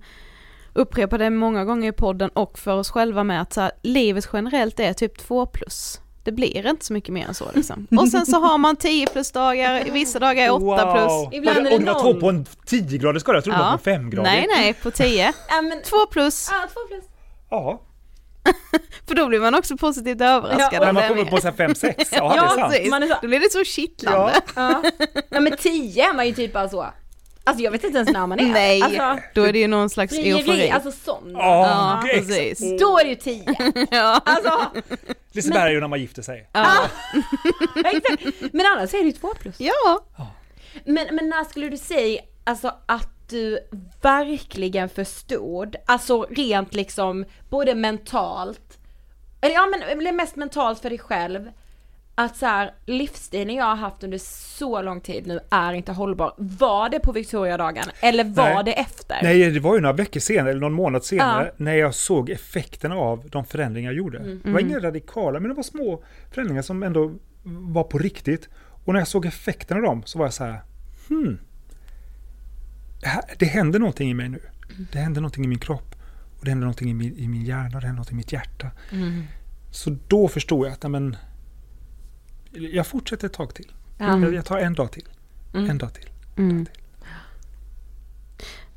[0.73, 4.29] upprepa det många gånger i podden och för oss själva med att så här, livet
[4.33, 6.01] generellt är typ två plus.
[6.27, 7.87] Det blir inte så mycket mer än så liksom.
[7.97, 11.33] Och sen så har man 10 plus dagar, vissa dagar är 8 plus.
[11.37, 13.57] Ibland och, är det och det var två på en 10 grader skala, jag trodde
[13.59, 14.29] det var på 5 grader.
[14.31, 15.33] Nej, nej, på 10.
[15.49, 16.47] Ja, men, 2 plus.
[16.51, 17.03] ja, två plus.
[17.49, 17.81] Ja,
[19.07, 21.93] För då blir man också positivt överraskad Ja, när man kommer på 5-6.
[22.11, 22.89] Ja, det är sant.
[22.89, 24.33] Man är så- Då blir det så kittlande.
[24.55, 24.81] Ja.
[24.83, 24.91] Ja.
[25.29, 26.85] ja men tio är man ju typ bara så.
[27.47, 28.45] Alltså jag vet inte ens när man är.
[28.53, 30.69] Nej, Alltså, då är det ju någon slags frieri, eufori.
[30.71, 31.31] alltså sån.
[31.33, 31.39] Ja,
[32.03, 32.27] Ja, exakt.
[32.27, 32.79] precis.
[32.79, 33.55] Då är det ju tio.
[33.91, 34.21] Ja.
[34.25, 34.59] Alltså,
[35.31, 36.49] Liseberg är ju när man gifter sig.
[36.53, 36.75] Ja.
[37.85, 38.23] exakt.
[38.53, 39.55] Men annars är det ju två plus.
[39.59, 40.01] ja.
[40.85, 43.59] Men, men när skulle du säga, alltså att du
[44.01, 48.77] verkligen förstod, alltså rent liksom, både mentalt,
[49.41, 51.51] eller ja men mest mentalt för dig själv,
[52.19, 54.17] att så här, livsstilen jag har haft under
[54.57, 56.33] så lång tid nu är inte hållbar.
[56.37, 58.63] Var det på Victoriadagen eller var Nej.
[58.65, 59.19] det efter?
[59.23, 61.51] Nej, det var ju några veckor senare, eller någon månad senare, Ja.
[61.57, 64.19] när jag såg effekterna av de förändringar jag gjorde.
[64.43, 67.13] Det var inga radikala, men det var små förändringar som ändå
[67.43, 68.49] var på riktigt.
[68.85, 70.61] Och när jag såg effekterna av dem så var jag så här,
[71.09, 71.39] hmm.
[73.01, 74.39] Det här- Det händer någonting i mig nu.
[74.91, 75.95] Det händer någonting i min kropp.
[76.39, 78.31] Och det händer någonting i min, i min hjärna, och det händer någonting i mitt
[78.31, 78.71] hjärta.
[79.71, 81.15] Så då förstod jag att, men,
[82.57, 83.71] jag fortsätter ett tag till.
[83.97, 85.07] Jag, jag tar en dag till.
[85.53, 86.09] En dag till.
[86.37, 86.65] Mm.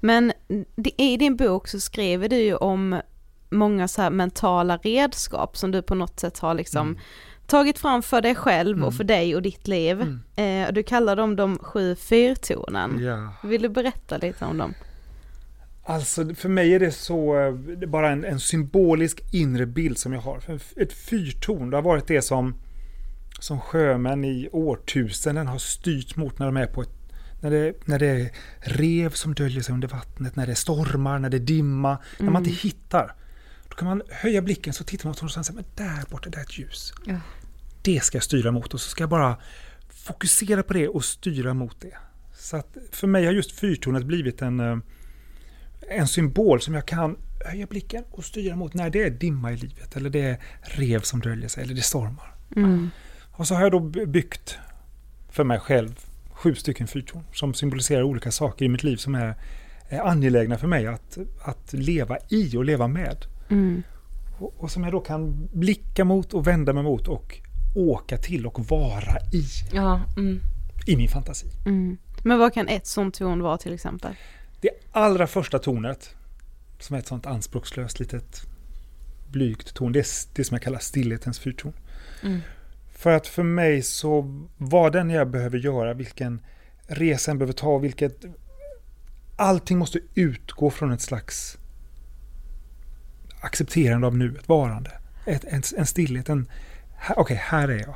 [0.00, 0.32] Men
[0.76, 3.00] det- i din bok så skriver du ju om
[3.50, 6.98] många så här mentala redskap som du på något sätt har liksom
[7.46, 10.18] tagit fram för dig själv och för dig och ditt liv.
[10.36, 12.98] Eh, och du kallar dem de sju fyrtornen.
[13.04, 13.48] Ja.
[13.48, 14.74] Vill du berätta lite om dem?
[15.84, 19.98] Alltså för mig är det så, eh, det är bara en, en symbolisk inre bild
[19.98, 20.42] som jag har.
[20.76, 22.54] Ett fyrtorn, det har varit det som,
[23.40, 26.90] som sjömän i årtusenden har styrt mot när de är på ett,
[27.40, 28.30] När det, när det är
[28.60, 32.46] rev som döljer sig under vattnet, när det stormar, när det är dimma, när man
[32.46, 33.14] inte hittar.
[33.68, 36.38] Då kan man höja blicken så tittar man åt och säger men där borta, där
[36.38, 36.92] är ett ljus.
[37.06, 37.16] Ja.
[37.82, 39.36] Det ska jag styra mot och så ska jag bara
[39.88, 41.96] fokusera på det och styra mot det.
[42.34, 44.78] Så att för mig har just fyrtornet blivit en, eh,
[45.88, 49.56] en symbol som jag kan höja blicken och styra mot när det är dimma i
[49.56, 52.34] livet eller det är rev som döljer sig eller det stormar.
[52.56, 52.90] Mm.
[53.40, 54.58] Och så har jag då by- byggt
[55.28, 59.34] för mig själv sju stycken fyrtorn som symboliserar olika saker i mitt liv som är,
[59.88, 63.16] är angelägna för mig att, att leva i och leva med.
[63.50, 63.82] Mm.
[64.38, 67.40] Och, och som jag då kan blicka mot och vända mig mot och
[67.74, 70.40] åka till och vara i, Ja, mm.
[70.86, 71.46] i min fantasi.
[71.66, 71.98] Mm.
[72.24, 74.14] Men vad kan ett sånt ton vara till exempel?
[74.60, 76.14] Det allra första tonet,
[76.78, 78.42] som är ett sånt anspråkslöst litet
[79.28, 81.72] blygt ton, det är det som jag kallar stillhetens fyrton.
[83.00, 86.40] För att för mig så vad den jag behöver göra, vilken
[86.86, 88.24] resa jag behöver ta, vilket...
[89.36, 91.58] Allting måste utgå från ett slags
[93.40, 94.90] accepterande av nuet, varande.
[95.26, 96.50] Ett, en, en stillhet, en...
[97.16, 97.94] Okej, här är jag.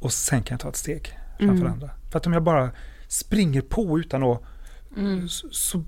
[0.00, 1.72] Och sen kan jag ta ett steg framför Mm.
[1.72, 1.90] andra.
[2.10, 2.70] För att om jag bara
[3.08, 4.42] springer på utan att...
[4.96, 5.28] Mm.
[5.28, 5.84] Så, så,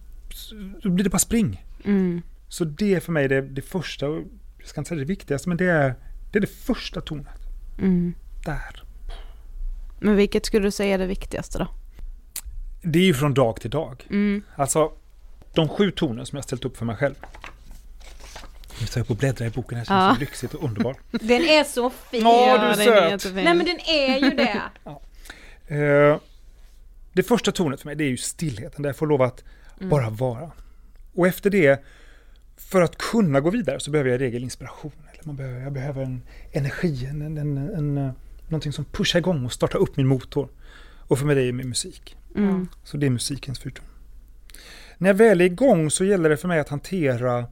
[0.83, 1.65] så blir det bara spring.
[1.85, 2.23] Mm.
[2.49, 4.07] Så det är för mig det, det första,
[4.67, 5.95] jag ska inte säga det viktigaste, men det är
[6.33, 7.29] det, är det första tonet.
[7.79, 8.15] Mm.
[8.45, 8.83] Där.
[10.01, 11.69] Men vilket skulle du säga är det viktigaste då?
[12.83, 14.07] Det är ju från dag till dag.
[14.11, 14.43] Mm.
[14.57, 14.93] Alltså,
[15.55, 17.15] de sju toner som jag ställt upp för mig själv.
[18.81, 20.15] Nu tar jag på och bläddrar i boken här, det känns Ja.
[20.15, 20.97] så lyxigt och underbart.
[21.11, 22.23] Den är så fin.
[22.23, 23.11] Ja, du är söt.
[23.11, 23.35] jättefin.
[23.45, 24.63] Nej men den är ju det.
[25.69, 26.17] Eh,
[27.13, 29.45] det första tonet för mig, det är ju stillheten, där jag får lov att
[29.79, 30.51] bara vara.
[31.15, 31.85] Och efter det,
[32.69, 34.93] för att kunna gå vidare så behöver jag i regel inspiration.
[35.13, 38.11] Eller man behöver, jag behöver en energi, en, en, en, en, eh,
[38.49, 40.49] någonting som pushar igång och startar upp min motor.
[41.09, 42.17] Och för mig det är med musik.
[42.37, 42.69] Mm.
[42.85, 43.85] Så det är musikens fyrton.
[44.99, 47.47] När jag väl är igång så gäller det för mig att hantera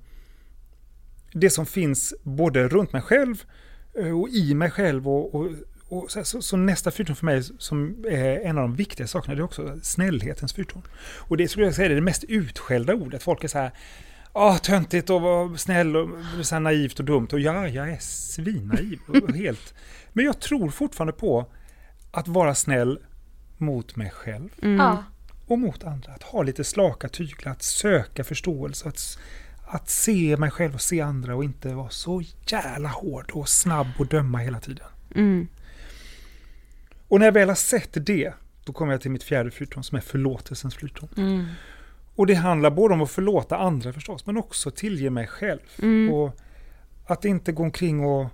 [1.33, 3.45] det som finns både runt mig själv
[3.99, 5.09] eh, och i mig själv.
[5.09, 5.51] Och, och,
[5.89, 9.35] och så, så, så nästa fyrton för mig som är en av de viktiga sakerna
[9.35, 10.83] det är också snällhetens fyrton.
[11.19, 13.23] Och det skulle jag säga är det mest utskällda ordet.
[13.23, 13.73] Folk är så här
[14.37, 16.09] Ah, töntigt och vara snäll och
[16.43, 17.29] så här naivt och dumt.
[17.33, 19.75] Och ja, jag är svinnaiv och helt.
[20.13, 21.47] Men jag tror fortfarande på
[22.11, 22.99] att vara snäll
[23.59, 24.77] mot mig själv Mm.
[24.77, 25.05] Ja.
[25.47, 26.13] och mot andra.
[26.13, 29.19] Att ha lite slaka tyglar, att söka förståelse, att,
[29.67, 33.87] att se mig själv och se andra och inte vara så jävla hård och snabb
[33.99, 34.87] och döma hela tiden.
[35.15, 35.49] Mm.
[37.09, 38.33] Och när jag väl har sett det,
[38.65, 41.09] då kommer jag till mitt fjärde fyrton som är förlåtelsens fyrton.
[41.17, 41.47] Mm.
[42.17, 45.61] Och det handlar både om att förlåta andra förstås, men också tillge mig själv.
[45.83, 46.15] Mm.
[46.15, 46.37] Och
[47.07, 48.29] att inte gå omkring och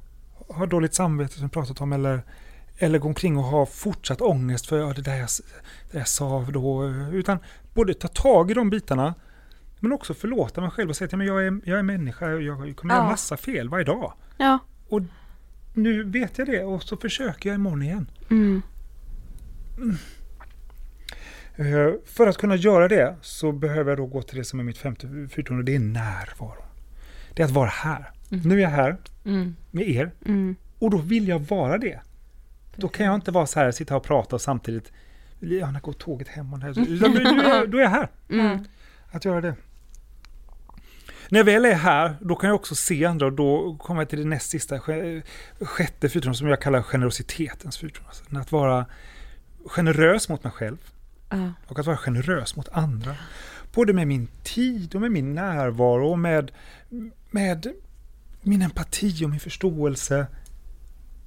[0.49, 2.23] ha dåligt samvete som vi pratat om, eller,
[2.79, 5.29] eller gå omkring och ha fortsatt ångest för ja, det, där jag,
[5.87, 6.89] det där jag sa då.
[7.13, 7.39] Utan
[7.75, 9.15] både ta tag i de bitarna,
[9.81, 12.31] men också förlåta mig själv och säga att ja, men jag, är, jag är människa,
[12.31, 12.99] jag kommer Ja.
[13.01, 14.13] göra massa fel varje dag.
[14.37, 14.59] Ja.
[14.89, 15.01] Och
[15.75, 18.11] nu vet jag det och så försöker jag imorgon igen.
[18.31, 18.63] Mm.
[19.79, 19.95] Eh,
[22.07, 24.79] För att kunna göra det så behöver jag då gå till det som är mitt
[24.79, 26.65] femte fyrtorn och det är närvaro.
[27.35, 28.11] Det är att vara här.
[28.29, 29.57] Nu är jag här Mm.
[29.71, 30.57] med er Mm.
[30.79, 32.01] och då vill jag vara det.
[32.77, 34.93] Då kan jag inte vara så här, sitta och prata och samtidigt,
[35.41, 36.53] ja, när går tåget hem?
[36.53, 36.89] Och här.
[36.89, 37.15] Utan
[37.71, 38.09] då, är jag, här.
[38.31, 38.65] Mm.
[39.11, 39.55] Att göra det.
[41.29, 44.09] När jag väl är här, då kan jag också se andra och då kommer jag
[44.09, 45.23] till det näst sista, sj-
[45.61, 48.05] sjätte fyrtorn som jag kallar generositetens fyrtorn.
[48.07, 48.87] Alltså, att vara
[49.67, 50.77] generös mot mig själv
[51.31, 51.53] Ja.
[51.67, 53.17] och att vara generös mot andra.
[53.75, 56.51] Både med min tid och med min närvaro och med,
[57.31, 57.67] med
[58.43, 60.27] min empati och min förståelse.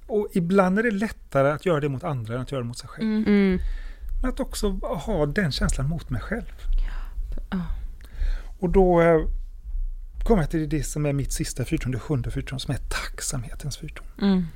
[0.06, 2.78] Och ibland är det lättare att göra det mot andra än att göra det mot
[2.78, 3.08] sig själv.
[3.08, 3.24] Mm.
[3.26, 3.58] Mm.
[4.22, 6.52] Men att också ha den känslan mot mig själv.
[7.50, 7.60] Ja.
[8.60, 9.20] Och då eh,
[10.24, 13.76] kommer jag till det som är mitt sista fyrtorn, det sjunde fyrtorn, som är tacksamhetens
[13.76, 14.06] fyrtorn.
[14.22, 14.46] Mm.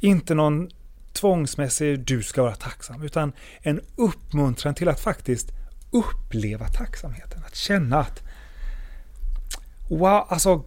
[0.00, 0.70] Inte någon
[1.12, 5.48] tvångsmässig du ska vara tacksam, utan en uppmuntran till att faktiskt
[5.90, 7.42] uppleva tacksamheten.
[7.46, 8.22] Att känna att
[9.90, 10.64] wow, alltså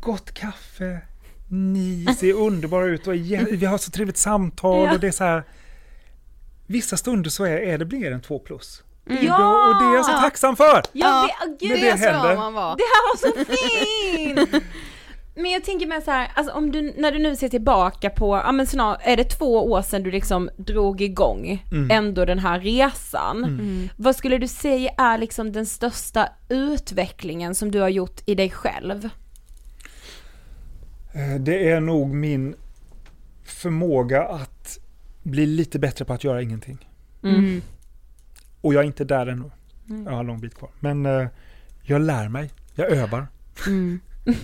[0.00, 1.00] gott kaffe,
[1.48, 5.44] ni ser underbara ut och vi har så trevligt samtal och det är så här
[6.66, 8.82] Vissa stunder så är, är det mer än två plus.
[9.04, 9.68] Ja!
[9.68, 10.82] Och det är jag så tacksam för!
[10.92, 12.76] Ja, det, oh, gud, Men det, det ska man vara.
[12.76, 13.81] Det här var så fint!
[15.72, 18.66] Tänker med så här, alltså om du, när du nu ser tillbaka på, ja men
[18.66, 21.90] snart, är det två år sedan du liksom drog igång Mm.
[21.90, 23.44] ändå den här resan.
[23.44, 23.88] Mm.
[23.96, 28.50] Vad skulle du säga är liksom den största utvecklingen som du har gjort i dig
[28.50, 29.04] själv?
[31.14, 32.54] Eh, Det är nog min
[33.44, 34.78] förmåga att
[35.22, 36.88] bli lite bättre på att göra ingenting.
[37.22, 37.62] Mm.
[38.60, 39.50] Och jag är inte där ännu.
[39.88, 40.04] Mm.
[40.04, 40.70] Jag har en lång bit kvar.
[40.80, 41.26] Men eh,
[41.82, 42.50] jag lär mig.
[42.74, 43.26] Jag övar.
[43.66, 44.00] Mm.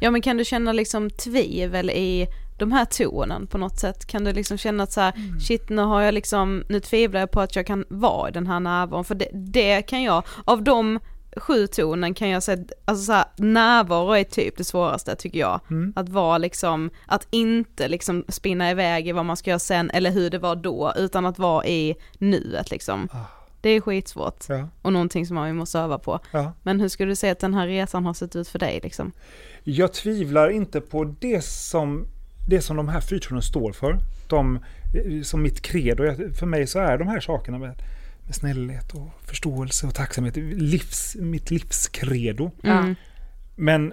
[0.00, 2.26] Ja men kan du känna liksom tvivel i
[2.58, 4.06] de här tonen på något sätt?
[4.06, 5.40] Kan du liksom känna att så här, Mm.
[5.40, 8.46] shit nu har jag liksom, nu tvivlar jag på att jag kan vara i den
[8.46, 10.98] här närvaron för det, det kan jag, av de
[11.36, 15.60] sju tonen kan jag säga, alltså så här, närvaro är typ det svåraste tycker jag.
[15.70, 15.92] Mm.
[15.96, 20.10] Att vara liksom, att inte liksom spinna iväg i vad man ska göra sen eller
[20.10, 23.08] hur det var då, utan att vara i nuet liksom.
[23.12, 23.16] Ah.
[23.62, 26.20] Det är skitsvårt Ja, och någonting som man måste öva på.
[26.32, 26.52] ja.
[26.62, 29.12] Men hur skulle du säga att den här resan har sett ut för dig liksom?
[29.64, 32.06] Jag tvivlar inte på det som,
[32.48, 33.98] det som de här fyrtornen står för.
[34.28, 34.58] De,
[35.22, 36.04] som mitt credo.
[36.34, 37.82] För mig så är de här sakerna med,
[38.26, 42.50] med snällhet och förståelse och tacksamhet livs, mitt livskredo.
[42.64, 42.94] Mm.
[43.56, 43.92] Men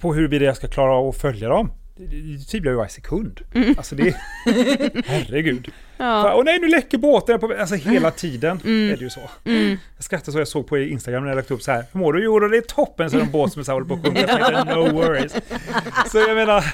[0.00, 1.70] på huruvida jag ska klara av att följa dem,
[2.50, 3.40] tvivlar jag varje sekund.
[3.76, 4.16] Alltså det
[5.06, 5.68] herregud.
[5.96, 6.32] Ja.
[6.34, 7.32] Och nej, nu läcker båten.
[7.32, 7.54] jag på.
[7.60, 8.92] Alltså hela tiden Mm.
[8.92, 9.30] är det ju så.
[9.44, 11.84] Jag skrattade så jag såg på Instagram när jag lagt upp så här.
[11.92, 12.24] Hur mår du?
[12.24, 13.10] Jo, det är toppen.
[13.10, 14.92] Så är det en båt som är så här, håller på att heter det, No
[14.92, 15.32] worries.
[16.12, 16.64] Så jag menar,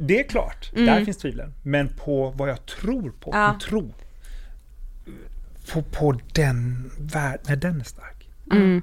[0.00, 0.70] det är klart.
[0.74, 1.54] Där finns tvivlen.
[1.62, 3.30] Men på vad jag tror på.
[3.34, 3.58] Ja.
[3.68, 3.94] Tro.
[5.72, 8.28] På, på den värld, när den är stark.
[8.52, 8.82] Mm.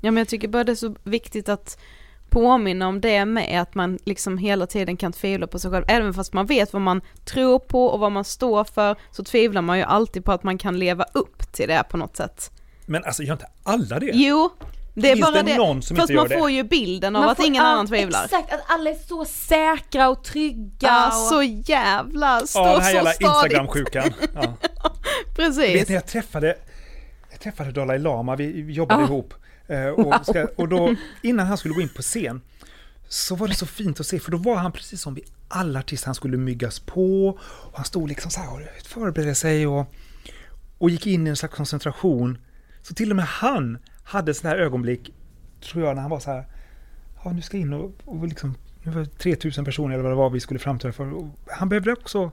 [0.00, 1.78] Ja men jag tycker bara det är så viktigt att
[2.32, 5.84] påminna om det med att man liksom hela tiden kan tvivla på sig själv.
[5.88, 9.62] Även fast man vet vad man tror på och vad man står för så tvivlar
[9.62, 12.50] man ju alltid på att man kan leva upp till det på något sätt.
[12.86, 14.10] Men alltså, gör inte alla det?
[14.14, 14.50] Jo,
[14.94, 16.38] det är Finns bara det någon som Fast inte gör man det?
[16.38, 18.24] får ju bilden av Man att får- ingen ja, annan tvivlar.
[18.24, 20.68] Exakt, att alla är så säkra och trygga.
[20.80, 21.12] Ja, och...
[21.14, 23.52] så jävla, står Ja, den här så jävla stadigt.
[23.52, 24.12] Instagram-sjukan.
[24.34, 24.56] Ja.
[25.36, 25.74] Precis.
[25.80, 26.56] Vet ni, jag träffade,
[27.30, 29.06] jag träffade Dalai Lama, vi jobbade Ah.
[29.06, 29.34] ihop.
[29.72, 32.40] Eh, och, ska, och då, innan han skulle gå in på scen,
[33.08, 35.78] så var det så fint att se, för då var han precis som vi alla
[35.78, 39.94] artister, han skulle myggas på, och han stod liksom så här och förberedde sig och,
[40.78, 42.38] och gick in i en slags koncentration.
[42.82, 45.14] Så till och med han hade sådana här ögonblick,
[45.60, 46.44] tror jag, när han var så här,
[47.24, 50.12] ja nu ska jag in och, och liksom, nu var det 3000 personer eller vad
[50.12, 51.12] det var vi skulle framträda för.
[51.14, 52.30] Och han behövde också,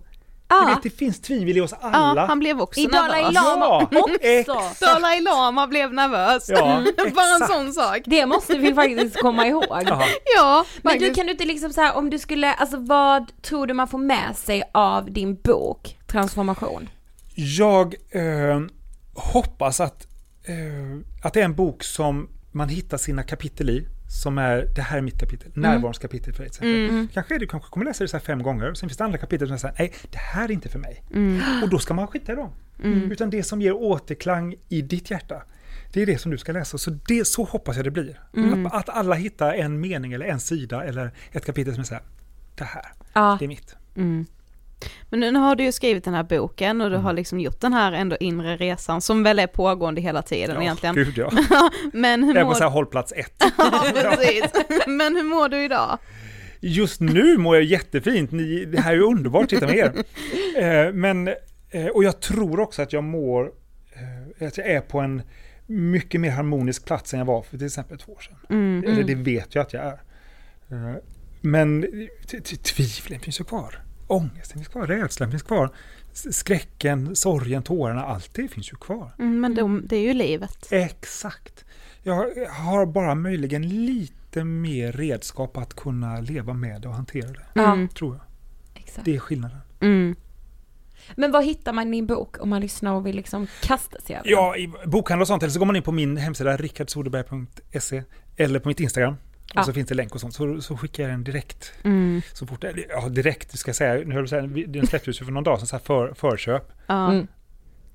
[0.50, 0.60] Ja.
[0.60, 2.22] du vet det finns tvivel i oss alla.
[2.22, 3.34] Ja, han blev också I Dalai nervös.
[3.34, 4.86] Lama Ja, också.
[4.86, 6.50] Dalai Lama blev nervös.
[6.50, 6.84] Ja,
[7.16, 8.02] Bara en sån sak.
[8.06, 9.66] Det måste vi faktiskt komma ihåg.
[10.36, 13.68] Ja, Men du kan du inte liksom så här, om du skulle, alltså vad tror
[13.68, 16.90] du man får med sig av din bok Transformation?
[17.36, 18.60] Jag eh,
[19.16, 20.08] hoppas att,
[20.44, 23.88] eh, att det är en bok som man hittar sina kapitel i.
[24.12, 27.08] Som är, det här är mitt kapitel, närvarons kapitel för exempel.
[27.14, 29.18] Kanske är det, kanske kommer läsa det så här fem gånger, sen finns det andra
[29.18, 31.04] kapitel som säger nej, det här är inte för mig.
[31.64, 32.52] Och då ska man skita i dem.
[33.12, 35.44] Utan det som ger återklang i ditt hjärta,
[35.94, 36.78] det är det som du ska läsa.
[36.78, 38.20] Så det, så hoppas jag det blir.
[38.66, 41.94] Att, att alla hittar en mening eller en sida eller ett kapitel som är så
[41.94, 42.04] här,
[42.56, 43.36] det här, Ja.
[43.40, 43.76] det är mitt.
[44.82, 45.20] Mm.
[45.20, 46.86] Men nu har du ju skrivit den här boken Mm.
[46.86, 50.22] och du har liksom gjort den här ändå inre resan som väl är pågående hela
[50.22, 50.96] tiden Ja, egentligen.
[50.96, 51.32] gud ja.
[51.94, 53.44] Men hur mår så här hållplats ett.
[53.58, 54.44] Ja, precis.
[54.88, 55.98] Men hur mår du idag?
[56.60, 58.32] Just nu mår jag jättefint.
[58.32, 59.94] Ni, det här är ju underbart titta med er.
[60.58, 61.28] Eh, men,
[61.70, 63.52] eh, och jag tror också att jag mår,
[64.40, 65.22] eh, att jag är på en
[65.66, 68.36] mycket mer harmonisk plats än jag var för till exempel två år sedan.
[68.50, 68.92] Mm.
[68.92, 70.00] Eller det vet jag att jag är.
[71.42, 71.82] Men
[72.64, 73.80] tvivlen finns ju kvar.
[74.10, 75.70] Ångesten finns kvar, rädslan finns kvar.
[76.14, 79.12] Skräcken, sorgen, tårarna, allt det finns ju kvar.
[79.20, 80.68] Mm, men de, det är ju livet.
[80.72, 81.66] Exakt.
[82.04, 82.16] Jag
[82.50, 87.62] har bara möjligen lite mer redskap att kunna leva med det och hantera det.
[87.62, 87.90] Mm.
[87.90, 88.24] Tror jag.
[88.84, 89.06] Exakt.
[89.06, 89.58] Det är skillnaden.
[89.80, 90.16] Mm.
[91.16, 94.16] Men vad hittar man i din bok om man lyssnar och vill liksom kasta sig
[94.16, 94.30] över?
[94.30, 98.04] Ja, i bokhandel och sånt, eller så går man in på min hemsida rickardsoderberg.se
[98.38, 99.16] eller på mitt Instagram.
[99.50, 99.64] Och Ja.
[99.64, 101.74] så finns det länk och sånt, så, så skickar jag den direkt.
[101.84, 102.22] Mm.
[102.34, 105.44] Så fort, ja direkt ska jag säga, nu höll säga, den släpptes ju för någon
[105.44, 106.72] dag sedan, så här för, förköp.
[106.88, 107.12] Ja.
[107.12, 107.28] Mm.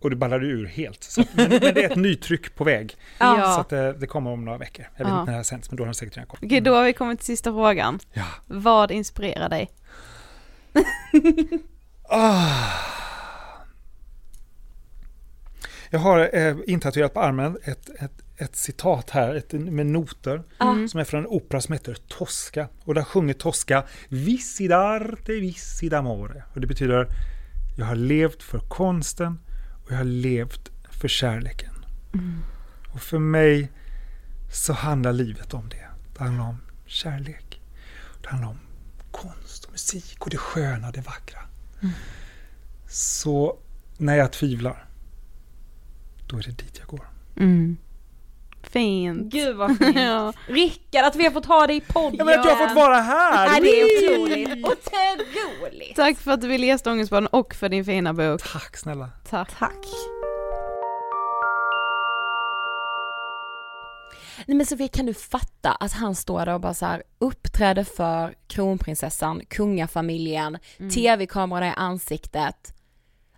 [0.00, 1.02] Och det ballade ur helt.
[1.05, 2.96] Så, att- men, men det är ett nytryck på väg.
[3.18, 3.52] Ja.
[3.55, 4.86] Så att det, det kommer om några veckor.
[4.96, 5.20] Jag vet Ja.
[5.20, 6.44] inte när det här sänds, men då har det säkert redan kommit.
[6.44, 7.98] Okej, då har vi kommit till sista frågan.
[8.12, 8.24] Ja.
[8.46, 9.70] Vad inspirerar dig?
[12.09, 12.70] Ah.
[15.90, 20.89] Jag har eh, intatuerat på armen ett, ett, ett citat här ett, med noter Mm.
[20.89, 22.68] som är från en opera som heter Tosca.
[22.85, 26.43] Och där sjunger Tosca Visidarte visidamore.
[26.55, 27.07] Och det betyder
[27.76, 29.39] jag har levt för konsten
[29.85, 31.74] och jag har levt för kärleken.
[32.95, 33.72] Och för mig
[34.53, 35.87] så handlar livet om det.
[36.16, 36.57] Det handlar om
[36.87, 37.61] kärlek.
[38.22, 38.59] Det handlar om
[39.11, 41.41] konst och musik och det sköna, det vackra.
[42.89, 43.59] Så
[43.99, 44.89] när jag tvivlar,
[46.26, 47.09] då är det dit jag går.
[47.37, 47.76] Mm.
[48.70, 49.32] Fint.
[49.32, 49.96] Gud vad fint.
[49.96, 50.32] Ja.
[50.46, 52.14] Rickard att vi har fått ha dig i podden.
[52.18, 53.60] Ja, men att jag har fått vara här!
[53.60, 54.66] Det är otroligt.
[54.66, 55.96] Otroligt.
[55.96, 58.42] Tack för att du ville gästa Ångestpodden och för din fina bok.
[58.52, 59.10] Tack snälla.
[59.30, 59.58] Tack.
[59.58, 59.86] Tack.
[64.46, 67.84] Nej men Sofie kan du fatta att han står där och bara så här uppträder
[67.84, 70.58] för kronprinsessan, kungafamiljen,
[70.94, 72.74] tv-kamerorna i ansiktet.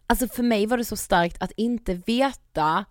[0.06, 2.84] Alltså för mig var det så starkt att inte veta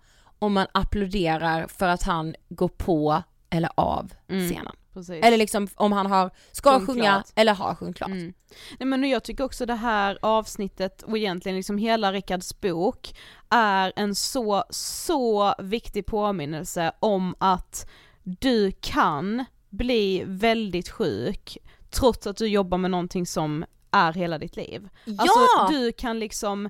[0.46, 4.76] om man applåderar för att han går på eller av scenen.
[4.96, 5.24] Precis.
[5.24, 7.26] Eller liksom om han har, ska Sjung sjunga klart.
[7.34, 8.10] eller har sjungit klart.
[8.10, 8.34] Mm.
[8.78, 13.14] Nej men jag tycker också det här avsnittet och egentligen liksom hela Rickards bok
[13.50, 17.90] är en så, så viktig påminnelse om att
[18.22, 21.58] du kan bli väldigt sjuk
[21.90, 24.88] trots att du jobbar med någonting som är hela ditt liv.
[25.04, 25.16] Ja!
[25.18, 26.68] Alltså du kan liksom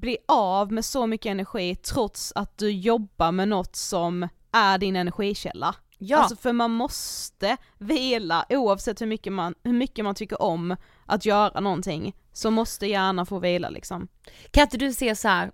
[0.00, 4.96] bli av med så mycket energi trots att du jobbar med något som är din
[4.96, 5.74] energikälla.
[5.98, 6.18] Ja.
[6.18, 10.76] Alltså för man måste vila oavsett hur mycket man, hur mycket man tycker om
[11.06, 14.08] att göra någonting, så måste hjärnan få vila liksom.
[14.50, 15.52] Kan inte du se så här,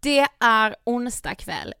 [0.00, 1.74] det är onsdag kväll,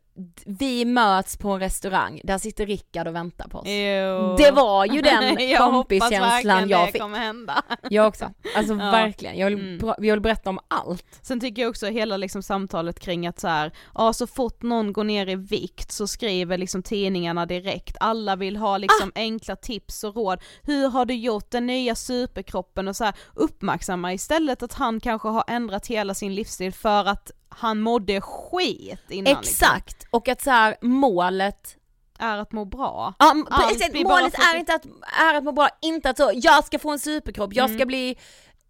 [0.46, 3.64] vi möts på en restaurang, där sitter Rickard och väntar på oss.
[3.66, 4.36] Jo.
[4.38, 7.00] Det var ju den jag kompiskänslan jag fick.
[7.00, 7.62] kommer hända.
[7.90, 8.30] Jag också.
[8.56, 8.90] Alltså Ja.
[8.90, 9.94] verkligen, jag vill, Mm.
[9.98, 11.18] jag vill berätta om allt.
[11.22, 14.92] Sen tycker jag också hela liksom samtalet kring att så här, ja så fort någon
[14.92, 19.18] går ner i vikt så skriver liksom tidningarna direkt, alla vill ha liksom Ah!
[19.20, 24.12] enkla tips och råd, hur har du gjort den nya superkroppen och så här, uppmärksamma
[24.12, 29.24] istället att han kanske har ändrat hela sin livsstil för att han mådde skit innan
[29.24, 29.40] liksom.
[29.40, 31.76] Exakt, och att så här, målet
[32.18, 33.14] är att må bra.
[33.18, 34.84] Ja, Allt bara målet är inte att,
[35.20, 37.78] är att må bra, inte att så, jag ska få en superkropp, jag Mm.
[37.78, 38.18] ska bli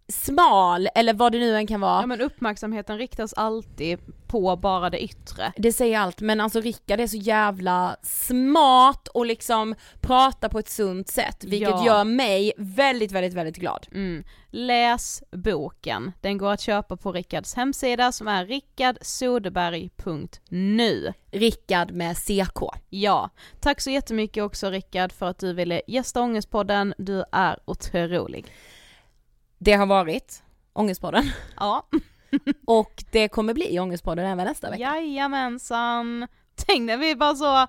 [0.09, 2.01] smal eller vad det nu än kan vara.
[2.01, 5.53] Ja men uppmärksamheten riktas alltid på bara det yttre.
[5.57, 10.69] Det säger allt, men alltså Rickard är så jävla smart och liksom pratar på ett
[10.69, 11.87] sunt sätt, vilket Ja.
[11.87, 13.87] gör mig väldigt, väldigt, väldigt glad.
[13.93, 14.25] Mm.
[14.51, 21.13] Läs boken, den går att köpa på Rickards hemsida som är rickardsodeberg.nu.
[21.31, 22.63] Rickard med CK.
[22.89, 23.31] Ja,
[23.61, 28.47] tack så jättemycket också Rickard för att du ville gästa Ångestpodden, du är otrolig.
[29.59, 30.43] Det har varit
[30.73, 31.87] Ångestpodden Ja,
[32.67, 34.83] och det kommer bli Ångestpodden även nästa vecka.
[34.83, 36.27] jajamensan.
[36.67, 37.67] Tänk när vi bara så,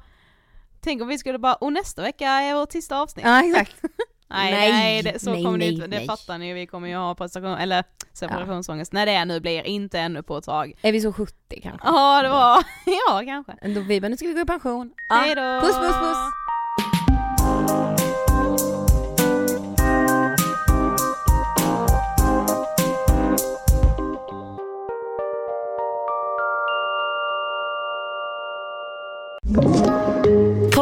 [0.81, 3.25] tänk om vi skulle bara, och nästa vecka är vårt sista avsnitt.
[3.25, 3.75] Ja exakt.
[4.29, 6.87] Nej, Nej, nej, det, så nej, kommer det nej, inte, det fattar ni vi kommer
[6.87, 7.83] ju ha prestation, eller
[8.13, 10.73] separationsångest, när det nu blir, inte ännu på ett tag.
[10.81, 11.87] Är vi så 70 kanske?
[11.87, 13.67] Ja det var, ja kanske.
[13.73, 14.93] Då vi bara, nu ska vi gå i pension.
[15.09, 15.61] Hej då!
[15.61, 16.17] Puss puss puss!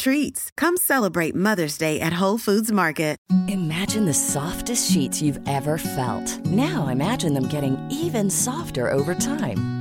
[0.00, 0.50] treats.
[0.56, 3.10] Come celebrate Mother's Day at Whole Foods Market.
[3.48, 6.44] Imagine the softest sheets you've ever felt.
[6.46, 9.79] Now imagine them getting even softer over time.